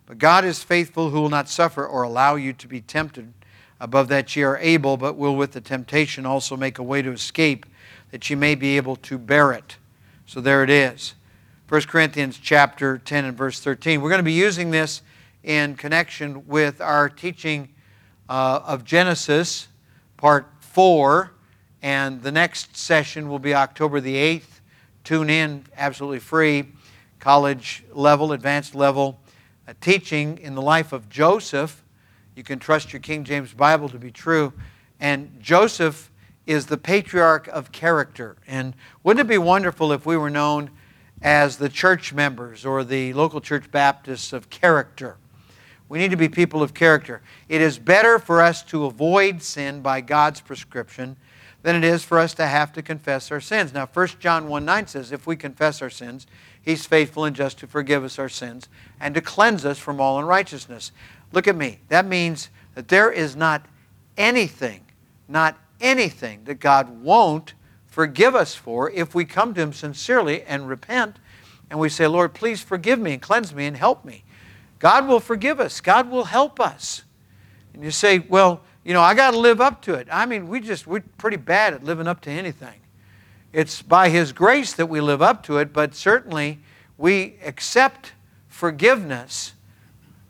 [0.04, 3.32] But God is faithful, who will not suffer or allow you to be tempted
[3.78, 7.12] above that ye are able, but will with the temptation also make a way to
[7.12, 7.66] escape,
[8.10, 9.76] that ye may be able to bear it.
[10.26, 11.14] So there it is.
[11.68, 14.00] 1 Corinthians chapter 10 and verse 13.
[14.00, 15.02] We're going to be using this
[15.44, 17.68] in connection with our teaching
[18.28, 19.68] uh, of Genesis,
[20.16, 21.32] part 4,
[21.82, 24.60] and the next session will be October the 8th.
[25.04, 26.68] Tune in, absolutely free,
[27.18, 29.20] college level, advanced level
[29.68, 31.84] a teaching in the life of Joseph.
[32.34, 34.54] You can trust your King James Bible to be true.
[34.98, 36.10] And Joseph
[36.46, 38.38] is the patriarch of character.
[38.46, 40.70] And wouldn't it be wonderful if we were known
[41.20, 45.18] as the church members or the local church Baptists of character?
[45.88, 47.22] We need to be people of character.
[47.48, 51.16] It is better for us to avoid sin by God's prescription
[51.62, 53.72] than it is for us to have to confess our sins.
[53.72, 56.26] Now, 1 John 1 9 says, If we confess our sins,
[56.60, 58.68] He's faithful and just to forgive us our sins
[59.00, 60.92] and to cleanse us from all unrighteousness.
[61.32, 61.80] Look at me.
[61.88, 63.64] That means that there is not
[64.16, 64.84] anything,
[65.26, 67.54] not anything that God won't
[67.86, 71.16] forgive us for if we come to Him sincerely and repent
[71.70, 74.24] and we say, Lord, please forgive me and cleanse me and help me.
[74.78, 77.02] God will forgive us, God will help us.
[77.74, 80.08] And you say, well, you know, I got to live up to it.
[80.10, 82.80] I mean, we just, we're pretty bad at living up to anything.
[83.52, 86.60] It's by His grace that we live up to it, but certainly
[86.96, 88.12] we accept
[88.48, 89.54] forgiveness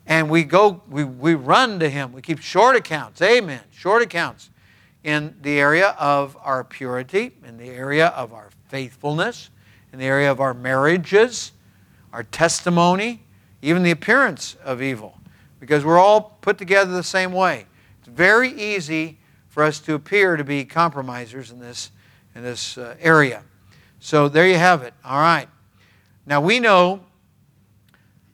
[0.05, 2.11] and we go, we, we run to Him.
[2.13, 3.21] We keep short accounts.
[3.21, 3.61] Amen.
[3.71, 4.49] Short accounts
[5.03, 9.49] in the area of our purity, in the area of our faithfulness,
[9.93, 11.51] in the area of our marriages,
[12.11, 13.21] our testimony,
[13.61, 15.15] even the appearance of evil.
[15.59, 17.65] because we're all put together the same way.
[17.99, 19.17] It's very easy
[19.49, 21.91] for us to appear to be compromisers in this,
[22.33, 23.43] in this uh, area.
[23.99, 24.93] So there you have it.
[25.03, 25.49] All right.
[26.25, 27.01] Now we know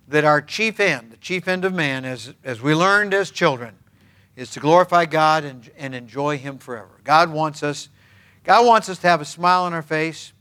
[0.07, 3.75] that our chief end, the chief end of man, as, as we learned as children,
[4.35, 6.99] is to glorify God and, and enjoy Him forever.
[7.03, 7.89] God wants us,
[8.43, 10.33] God wants us to have a smile on our face,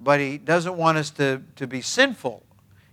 [0.00, 2.44] but He doesn't want us to, to be sinful.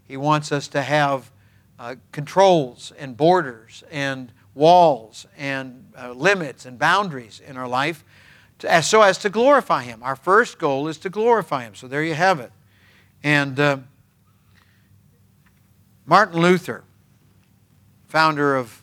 [0.10, 1.32] He wants us to have
[1.78, 8.04] uh, controls and borders and walls and uh, limits and boundaries in our life
[8.58, 10.02] to, so as to glorify Him.
[10.02, 11.76] Our first goal is to glorify Him.
[11.76, 12.52] So there you have it.
[13.24, 13.78] And uh,
[16.08, 16.84] Martin Luther,
[18.08, 18.82] founder of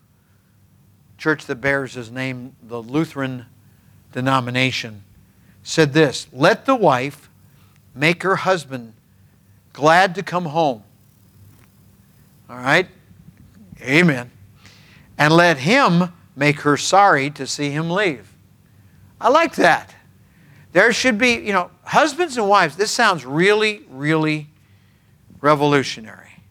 [1.18, 3.46] church that bears his name, the Lutheran
[4.12, 5.02] denomination,
[5.64, 7.28] said this Let the wife
[7.96, 8.92] make her husband
[9.72, 10.84] glad to come home.
[12.48, 12.88] All right?
[13.80, 14.30] Amen.
[15.18, 18.32] And let him make her sorry to see him leave.
[19.20, 19.94] I like that.
[20.72, 24.48] There should be, you know, husbands and wives, this sounds really, really
[25.40, 26.42] revolutionary.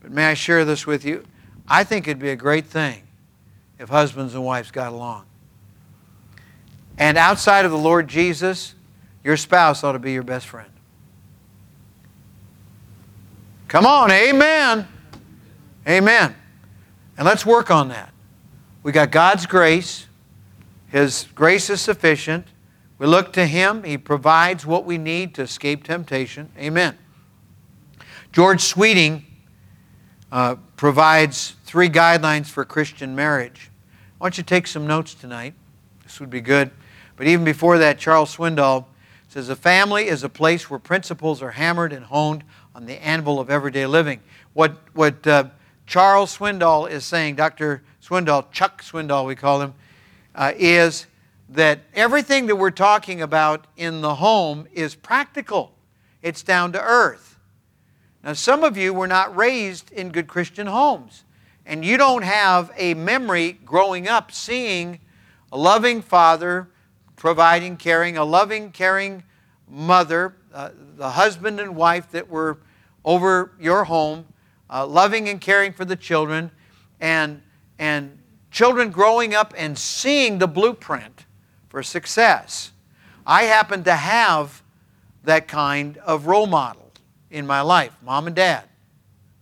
[0.00, 1.24] But may I share this with you?
[1.66, 3.02] I think it'd be a great thing
[3.78, 5.24] if husbands and wives got along.
[6.98, 8.74] And outside of the Lord Jesus,
[9.24, 10.70] your spouse ought to be your best friend.
[13.68, 14.86] Come on, amen.
[15.88, 16.34] Amen.
[17.16, 18.12] And let's work on that.
[18.82, 20.06] We got God's grace.
[20.88, 22.46] His grace is sufficient.
[22.98, 23.84] We look to Him.
[23.84, 26.50] He provides what we need to escape temptation.
[26.58, 26.96] Amen.
[28.32, 29.24] George Sweeting
[30.32, 33.70] uh, provides three guidelines for Christian marriage.
[34.20, 35.54] I want you to take some notes tonight.
[36.02, 36.70] This would be good.
[37.16, 38.86] But even before that, Charles Swindoll
[39.28, 42.44] says a family is a place where principles are hammered and honed
[42.74, 44.20] on the anvil of everyday living.
[44.52, 45.44] What, what uh,
[45.86, 47.82] Charles Swindoll is saying, Dr.
[48.02, 49.74] Swindoll, Chuck Swindoll, we call him,
[50.34, 51.06] uh, is
[51.48, 55.72] that everything that we're talking about in the home is practical.
[56.22, 57.38] It's down to earth.
[58.24, 61.24] Now, some of you were not raised in good Christian homes,
[61.64, 64.98] and you don't have a memory growing up seeing
[65.52, 66.68] a loving father
[67.14, 69.22] providing, caring, a loving, caring
[69.68, 72.58] mother, uh, the husband and wife that were
[73.04, 74.26] over your home,
[74.70, 76.50] uh, loving and caring for the children,
[77.00, 77.42] and,
[77.78, 78.18] and
[78.50, 81.26] children growing up and seeing the blueprint
[81.68, 82.72] for success.
[83.26, 84.62] I happen to have
[85.24, 86.92] that kind of role model
[87.30, 88.64] in my life mom and dad.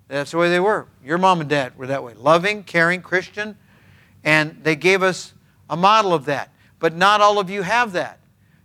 [0.08, 0.86] That's the way they were.
[1.04, 3.56] Your mom and dad were that way loving, caring, Christian,
[4.22, 5.34] and they gave us
[5.68, 6.50] a model of that.
[6.78, 8.18] But not all of you have that.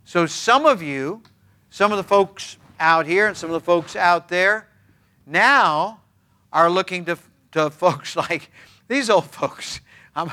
[0.04, 1.22] So some of you,
[1.70, 4.68] some of the folks out here and some of the folks out there,
[5.26, 6.02] now
[6.52, 7.18] are looking to,
[7.54, 8.52] to folks like
[8.88, 9.80] these old folks.
[10.16, 10.32] I'm,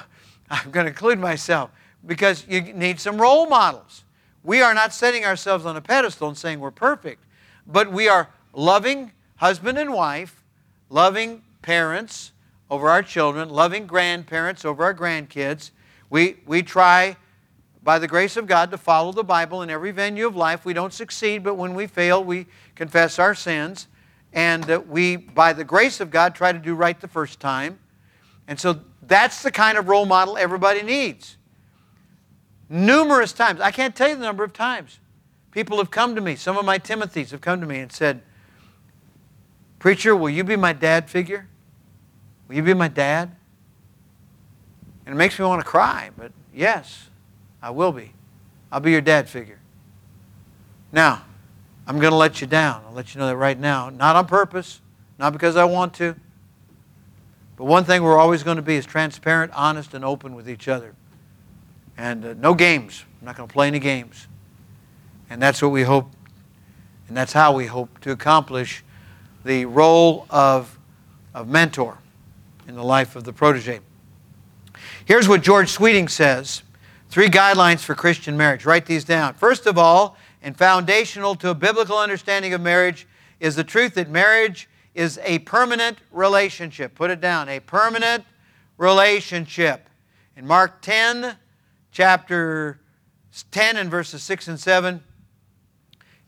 [0.51, 1.71] I'm going to include myself
[2.05, 4.05] because you need some role models.
[4.43, 7.25] We are not setting ourselves on a pedestal and saying we're perfect,
[7.67, 10.45] but we are loving husband and wife,
[10.89, 12.33] loving parents
[12.71, 15.71] over our children, loving grandparents over our grandkids.
[16.11, 17.17] We, we try,
[17.83, 20.65] by the grace of God, to follow the Bible in every venue of life.
[20.65, 23.89] We don't succeed, but when we fail, we confess our sins.
[24.37, 27.79] And uh, we, by the grace of God, try to do right the first time.
[28.47, 31.39] And so that's the kind of role model everybody needs.
[32.69, 35.01] Numerous times, I can't tell you the number of times,
[35.53, 38.21] people have come to me, some of my Timothys have come to me and said,
[39.79, 41.49] Preacher, will you be my dad figure?
[42.49, 43.35] Will you be my dad?
[45.07, 47.09] And it makes me want to cry, but yes,
[47.63, 48.13] I will be.
[48.71, 49.61] I'll be your dad figure.
[50.93, 51.25] Now,
[51.87, 52.83] I'm going to let you down.
[52.87, 53.91] I'll let you know that right now.
[53.91, 54.81] Not on purpose,
[55.19, 56.17] not because I want to.
[57.57, 60.69] But one thing we're always going to be is transparent, honest, and open with each
[60.69, 60.95] other.
[61.97, 63.05] And uh, no games.
[63.21, 64.27] I'm not going to play any games.
[65.31, 66.11] And that's what we hope,
[67.09, 68.85] and that's how we hope to accomplish
[69.45, 70.79] the role of,
[71.35, 71.99] of mentor
[72.69, 73.81] in the life of the protege.
[75.05, 76.63] Here's what George Sweeting says
[77.09, 78.65] three guidelines for Christian marriage.
[78.65, 79.35] Write these down.
[79.35, 80.17] First of all,
[80.47, 83.09] and foundational to a biblical understanding of marriage,
[83.41, 86.95] is the truth that marriage is a permanent relationship.
[86.95, 88.25] Put it down a permanent
[88.79, 89.91] relationship.
[90.37, 91.35] In Mark 10,
[91.91, 92.79] chapter
[93.51, 95.03] 10, and verses 6 and 7,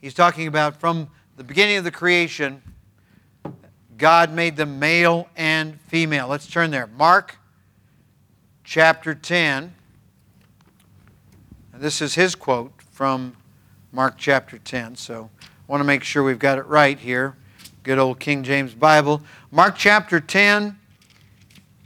[0.00, 2.60] he's talking about from the beginning of the creation
[3.96, 6.26] God made them male and female.
[6.26, 6.88] Let's turn there.
[6.88, 7.36] Mark
[8.64, 9.74] chapter 10.
[11.72, 13.36] And this is his quote from
[13.90, 14.96] Mark chapter 10.
[14.96, 17.36] So I want to make sure we've got it right here.
[17.82, 19.22] Good old King James Bible.
[19.50, 20.78] Mark chapter 10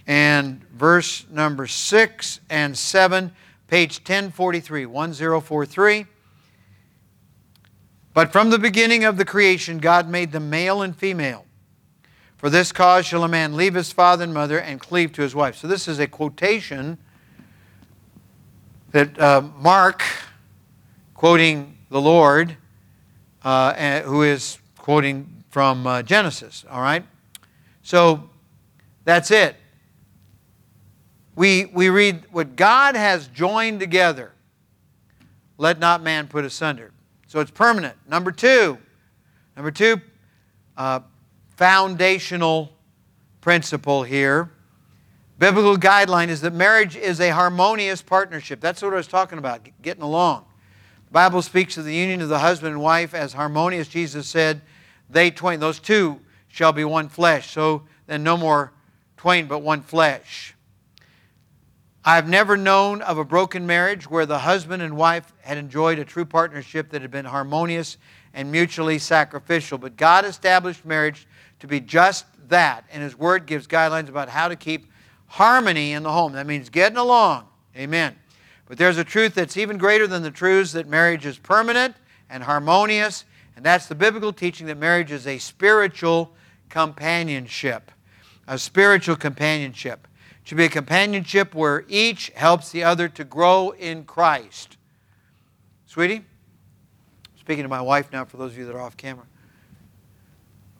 [0.09, 3.33] and verse number 6 and 7,
[3.69, 6.07] page 1043, 1043.
[8.15, 11.47] But from the beginning of the creation, God made them male and female.
[12.37, 15.37] For this cause shall a man leave his father and mother and cleave to his
[15.37, 15.57] wife.
[15.57, 16.99] So this is a quotation
[18.91, 20.03] that uh, Mark,
[21.15, 22.57] quoting the Lord,
[23.45, 27.05] uh, who is quoting from uh, Genesis, all right?
[27.83, 28.31] So
[29.05, 29.57] that's it.
[31.37, 34.33] We, we read, What God has joined together,
[35.59, 36.93] let not man put asunder.
[37.27, 37.97] So it's permanent.
[38.09, 38.79] Number two,
[39.55, 40.01] number two,
[40.77, 41.01] uh,
[41.57, 42.73] foundational
[43.43, 44.51] principle here.
[45.39, 48.61] Biblical guideline is that marriage is a harmonious partnership.
[48.61, 50.47] That's what I was talking about, getting along.
[51.13, 53.87] Bible speaks of the union of the husband and wife as harmonious.
[53.87, 54.63] Jesus said,
[55.11, 57.51] they twain, those two shall be one flesh.
[57.51, 58.73] So then no more
[59.19, 60.55] twain, but one flesh.
[62.05, 66.05] I've never known of a broken marriage where the husband and wife had enjoyed a
[66.05, 67.99] true partnership that had been harmonious
[68.35, 69.79] and mutually sacrificial.
[69.79, 71.29] But God established marriage
[71.61, 74.91] to be just that, and His Word gives guidelines about how to keep
[75.27, 76.33] harmony in the home.
[76.33, 77.47] That means getting along.
[77.77, 78.17] Amen.
[78.73, 81.95] But there's a truth that's even greater than the truths that marriage is permanent
[82.31, 86.33] and harmonious, and that's the biblical teaching that marriage is a spiritual
[86.71, 87.91] companionship.
[88.49, 90.09] A spiritual companionship
[90.43, 94.79] should be a companionship where each helps the other to grow in Christ.
[95.85, 96.25] Sweetie,
[97.39, 99.27] speaking to my wife now for those of you that are off camera,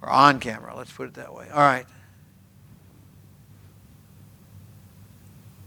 [0.01, 1.47] or on camera, let's put it that way.
[1.51, 1.85] All right.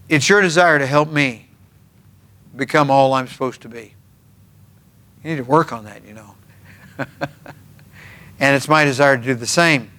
[0.09, 1.45] It's your desire to help me
[2.56, 3.93] become all I'm supposed to be.
[5.24, 6.36] You need to work on that, you know.
[8.39, 9.91] and it's my desire to do the same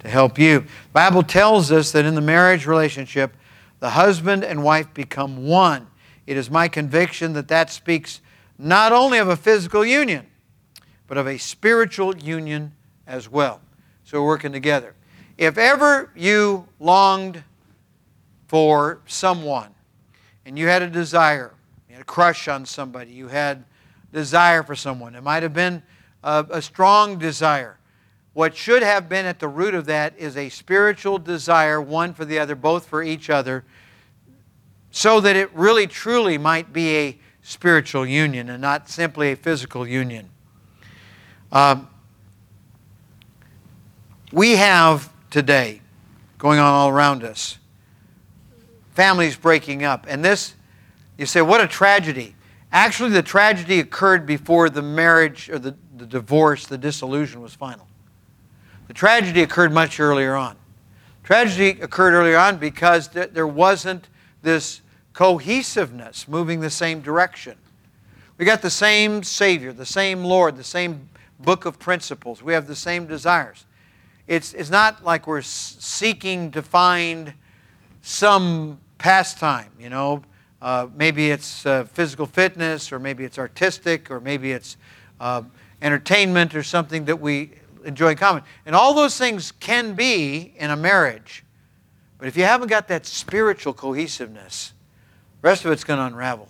[0.00, 0.60] to help you.
[0.60, 3.36] The Bible tells us that in the marriage relationship,
[3.80, 5.88] the husband and wife become one.
[6.26, 8.20] It is my conviction that that speaks
[8.58, 10.26] not only of a physical union,
[11.06, 12.72] but of a spiritual union
[13.06, 13.60] as well.
[14.04, 14.94] So we're working together.
[15.36, 17.42] If ever you longed
[18.46, 19.74] for someone
[20.44, 21.54] and you had a desire,
[21.98, 23.64] a crush on somebody, you had
[24.12, 25.82] desire for someone, it might have been
[26.22, 27.78] a, a strong desire.
[28.32, 32.24] What should have been at the root of that is a spiritual desire, one for
[32.24, 33.64] the other, both for each other,
[34.90, 39.86] so that it really truly might be a spiritual union and not simply a physical
[39.86, 40.28] union.
[41.50, 41.88] Um,
[44.32, 45.80] we have today,
[46.36, 47.58] going on all around us,
[48.94, 50.06] families breaking up.
[50.08, 50.54] And this,
[51.18, 52.34] you say, what a tragedy.
[52.72, 57.86] Actually, the tragedy occurred before the marriage or the, the divorce, the dissolution was final.
[58.86, 60.56] The tragedy occurred much earlier on.
[61.24, 64.08] Tragedy occurred earlier on because th- there wasn't
[64.42, 64.80] this
[65.12, 67.56] cohesiveness moving the same direction.
[68.38, 71.08] We got the same Savior, the same Lord, the same
[71.40, 72.42] book of principles.
[72.42, 73.66] We have the same desires.
[74.28, 77.34] It's, it's not like we're seeking to find
[78.02, 80.22] some pastime, you know.
[80.60, 84.76] Uh, maybe it's uh, physical fitness, or maybe it's artistic, or maybe it's
[85.20, 85.42] uh,
[85.82, 87.52] entertainment, or something that we
[87.84, 88.42] enjoy in common.
[88.66, 91.44] And all those things can be in a marriage.
[92.18, 94.72] But if you haven't got that spiritual cohesiveness,
[95.40, 96.48] the rest of it's going to unravel.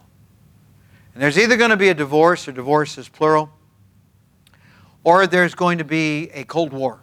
[1.12, 3.50] And there's either going to be a divorce, or divorce is plural,
[5.04, 7.00] or there's going to be a Cold War.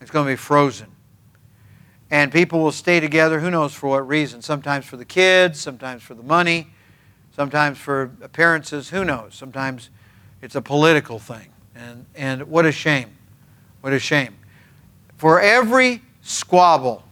[0.00, 0.93] It's going to be frozen.
[2.10, 4.42] And people will stay together, who knows for what reason.
[4.42, 6.68] Sometimes for the kids, sometimes for the money,
[7.34, 9.34] sometimes for appearances, who knows.
[9.34, 9.90] Sometimes
[10.42, 11.48] it's a political thing.
[11.74, 13.10] And, and what a shame.
[13.80, 14.36] What a shame.
[15.16, 17.02] For every squabble,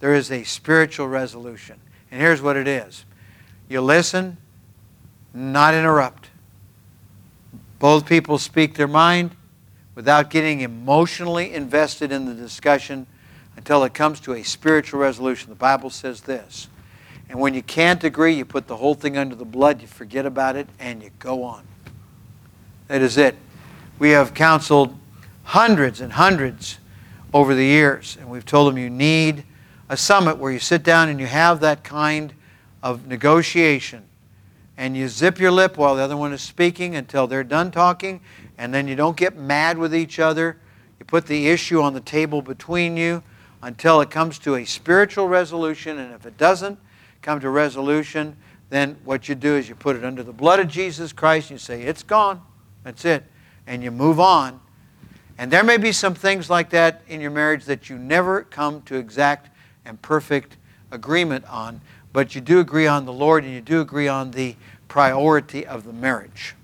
[0.00, 1.80] there is a spiritual resolution.
[2.10, 3.04] And here's what it is
[3.68, 4.36] you listen,
[5.34, 6.30] not interrupt.
[7.78, 9.36] Both people speak their mind
[9.94, 13.06] without getting emotionally invested in the discussion
[13.56, 15.48] until it comes to a spiritual resolution.
[15.48, 16.68] The Bible says this.
[17.28, 20.26] And when you can't agree, you put the whole thing under the blood, you forget
[20.26, 21.64] about it, and you go on.
[22.88, 23.34] That is it.
[23.98, 24.96] We have counseled
[25.42, 26.78] hundreds and hundreds
[27.34, 29.44] over the years, and we've told them you need
[29.88, 32.32] a summit where you sit down and you have that kind
[32.82, 34.04] of negotiation.
[34.76, 38.20] And you zip your lip while the other one is speaking until they're done talking,
[38.58, 40.58] and then you don't get mad with each other.
[41.00, 43.22] You put the issue on the table between you
[43.62, 46.78] until it comes to a spiritual resolution, and if it doesn't
[47.22, 48.36] come to resolution,
[48.70, 51.60] then what you do is you put it under the blood of Jesus Christ and
[51.60, 52.42] you say, It's gone.
[52.84, 53.24] That's it
[53.66, 54.60] and you move on.
[55.38, 58.82] And there may be some things like that in your marriage that you never come
[58.82, 59.50] to exact
[59.84, 60.56] and perfect
[60.90, 61.80] agreement on,
[62.12, 64.56] but you do agree on the Lord and you do agree on the
[64.88, 66.54] priority of the marriage.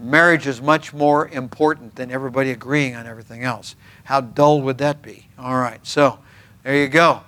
[0.00, 3.76] Marriage is much more important than everybody agreeing on everything else.
[4.04, 5.28] How dull would that be?
[5.38, 6.18] All right, so
[6.62, 7.22] there you go.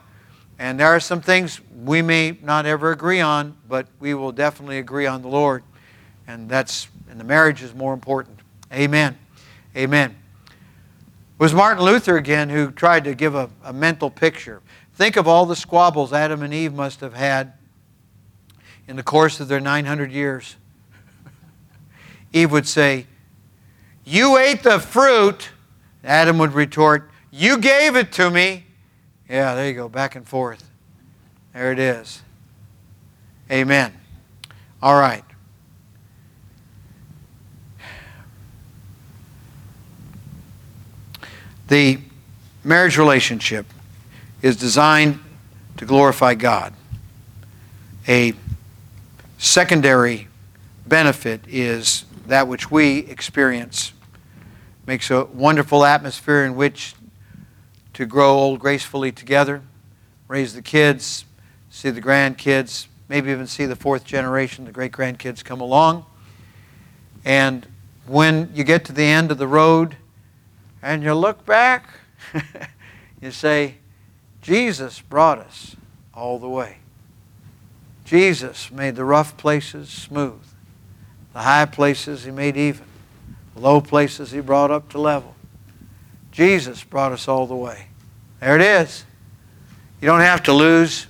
[0.59, 4.79] And there are some things we may not ever agree on, but we will definitely
[4.79, 5.63] agree on the Lord.
[6.27, 8.39] And that's and the marriage is more important.
[8.73, 9.17] Amen.
[9.77, 10.17] Amen.
[10.47, 14.61] It was Martin Luther again who tried to give a, a mental picture.
[14.95, 17.55] Think of all the squabbles Adam and Eve must have had
[18.87, 20.57] in the course of their 900 years.
[22.33, 23.07] Eve would say,
[24.05, 25.51] You ate the fruit.
[26.05, 28.65] Adam would retort, You gave it to me.
[29.29, 30.71] Yeah, there you go, back and forth.
[31.53, 32.23] There it is.
[33.51, 33.93] Amen.
[34.83, 35.25] All right.
[41.69, 41.99] The
[42.65, 43.67] marriage relationship
[44.41, 45.21] is designed
[45.77, 46.73] to glorify God.
[48.07, 48.33] A
[49.37, 50.29] secondary
[50.87, 53.93] benefit is that which we experience.
[54.87, 56.95] Makes a wonderful atmosphere in which
[57.95, 59.63] to grow old gracefully together,
[60.29, 61.25] raise the kids,
[61.71, 66.05] see the grandkids, maybe even see the fourth generation, the great grandkids come along.
[67.25, 67.67] And
[68.07, 69.97] when you get to the end of the road
[70.83, 71.89] and you look back,
[73.21, 73.77] you say,
[74.43, 75.77] Jesus brought us
[76.13, 76.79] all the way.
[78.05, 80.43] Jesus made the rough places smooth.
[81.39, 82.85] The high places he made even.
[83.55, 85.37] The low places he brought up to level.
[86.33, 87.87] Jesus brought us all the way.
[88.41, 89.05] There it is.
[90.01, 91.07] You don't have to lose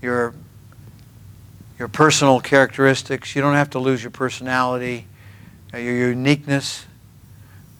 [0.00, 0.32] your,
[1.78, 3.36] your personal characteristics.
[3.36, 5.04] You don't have to lose your personality,
[5.74, 6.86] uh, your uniqueness.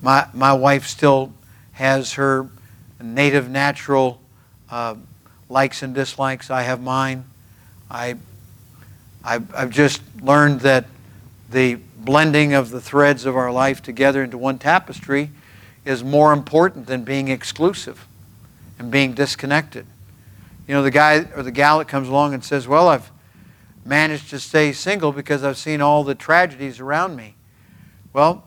[0.02, 1.32] My, my wife still
[1.72, 2.46] has her
[3.00, 4.20] native, natural
[4.68, 4.96] uh,
[5.48, 6.50] likes and dislikes.
[6.50, 7.24] I have mine.
[7.90, 8.16] I,
[9.24, 10.84] I've, I've just learned that
[11.50, 15.30] the blending of the threads of our life together into one tapestry
[15.84, 18.06] is more important than being exclusive
[18.78, 19.86] and being disconnected.
[20.66, 23.10] You know, the guy or the gal that comes along and says, Well, I've
[23.84, 27.36] managed to stay single because I've seen all the tragedies around me.
[28.12, 28.44] Well,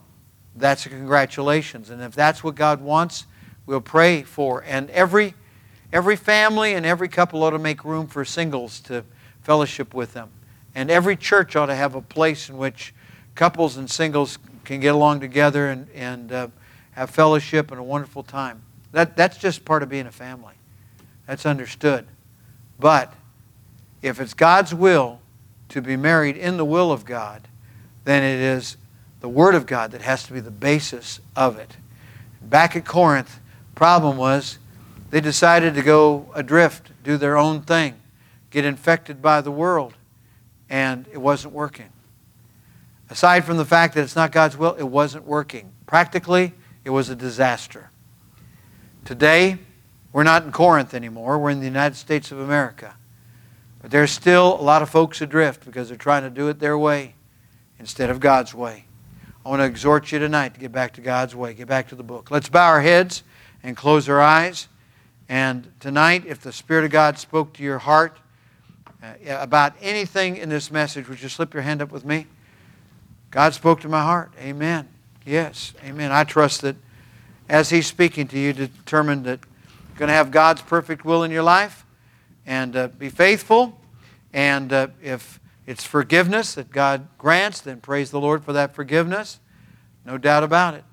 [0.55, 1.89] that's a congratulations.
[1.89, 3.25] And if that's what God wants,
[3.65, 4.63] we'll pray for.
[4.67, 5.33] And every
[5.91, 9.03] every family and every couple ought to make room for singles to
[9.41, 10.29] fellowship with them.
[10.75, 12.93] And every church ought to have a place in which
[13.35, 16.47] couples and singles can get along together and, and uh,
[16.91, 18.61] have fellowship and a wonderful time.
[18.91, 20.53] That, that's just part of being a family.
[21.27, 22.05] That's understood.
[22.79, 23.13] But
[24.01, 25.19] if it's God's will
[25.69, 27.47] to be married in the will of God,
[28.03, 28.77] then it is
[29.21, 31.77] the Word of God that has to be the basis of it.
[32.41, 33.39] Back at Corinth,
[33.75, 34.57] problem was
[35.11, 37.95] they decided to go adrift, do their own thing,
[38.49, 39.93] get infected by the world,
[40.71, 41.89] and it wasn't working.
[43.09, 45.73] Aside from the fact that it's not God's will, it wasn't working.
[45.85, 46.53] Practically,
[46.85, 47.91] it was a disaster.
[49.03, 49.59] Today,
[50.13, 51.37] we're not in Corinth anymore.
[51.37, 52.95] We're in the United States of America.
[53.81, 56.77] But there's still a lot of folks adrift because they're trying to do it their
[56.77, 57.15] way
[57.77, 58.85] instead of God's way.
[59.45, 61.95] I want to exhort you tonight to get back to God's way, get back to
[61.95, 62.31] the book.
[62.31, 63.23] Let's bow our heads
[63.61, 64.69] and close our eyes.
[65.27, 68.20] And tonight, if the Spirit of God spoke to your heart
[69.25, 72.27] about anything in this message, would you slip your hand up with me?
[73.31, 74.31] God spoke to my heart.
[74.39, 74.87] Amen.
[75.25, 75.73] Yes.
[75.83, 76.11] Amen.
[76.11, 76.75] I trust that
[77.49, 81.31] as He's speaking to you, determined that you're going to have God's perfect will in
[81.31, 81.85] your life
[82.45, 83.79] and uh, be faithful.
[84.33, 89.39] And uh, if it's forgiveness that God grants, then praise the Lord for that forgiveness.
[90.05, 90.83] No doubt about it.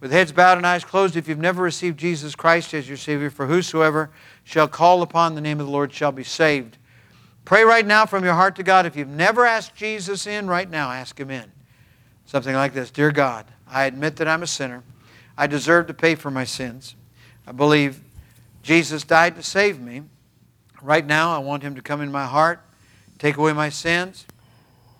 [0.00, 3.30] With heads bowed and eyes closed, if you've never received Jesus Christ as your Savior,
[3.30, 4.10] for whosoever
[4.44, 6.76] shall call upon the name of the Lord shall be saved.
[7.46, 8.84] Pray right now from your heart to God.
[8.84, 11.50] If you've never asked Jesus in right now, ask Him in.
[12.26, 14.82] Something like this Dear God, I admit that I'm a sinner.
[15.38, 16.96] I deserve to pay for my sins.
[17.46, 18.02] I believe
[18.62, 20.02] Jesus died to save me.
[20.82, 22.60] Right now, I want Him to come in my heart
[23.18, 24.26] take away my sins,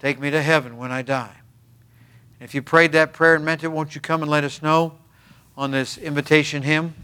[0.00, 1.36] take me to heaven when I die.
[2.40, 4.98] If you prayed that prayer and meant it, won't you come and let us know
[5.56, 6.94] on this invitation hymn?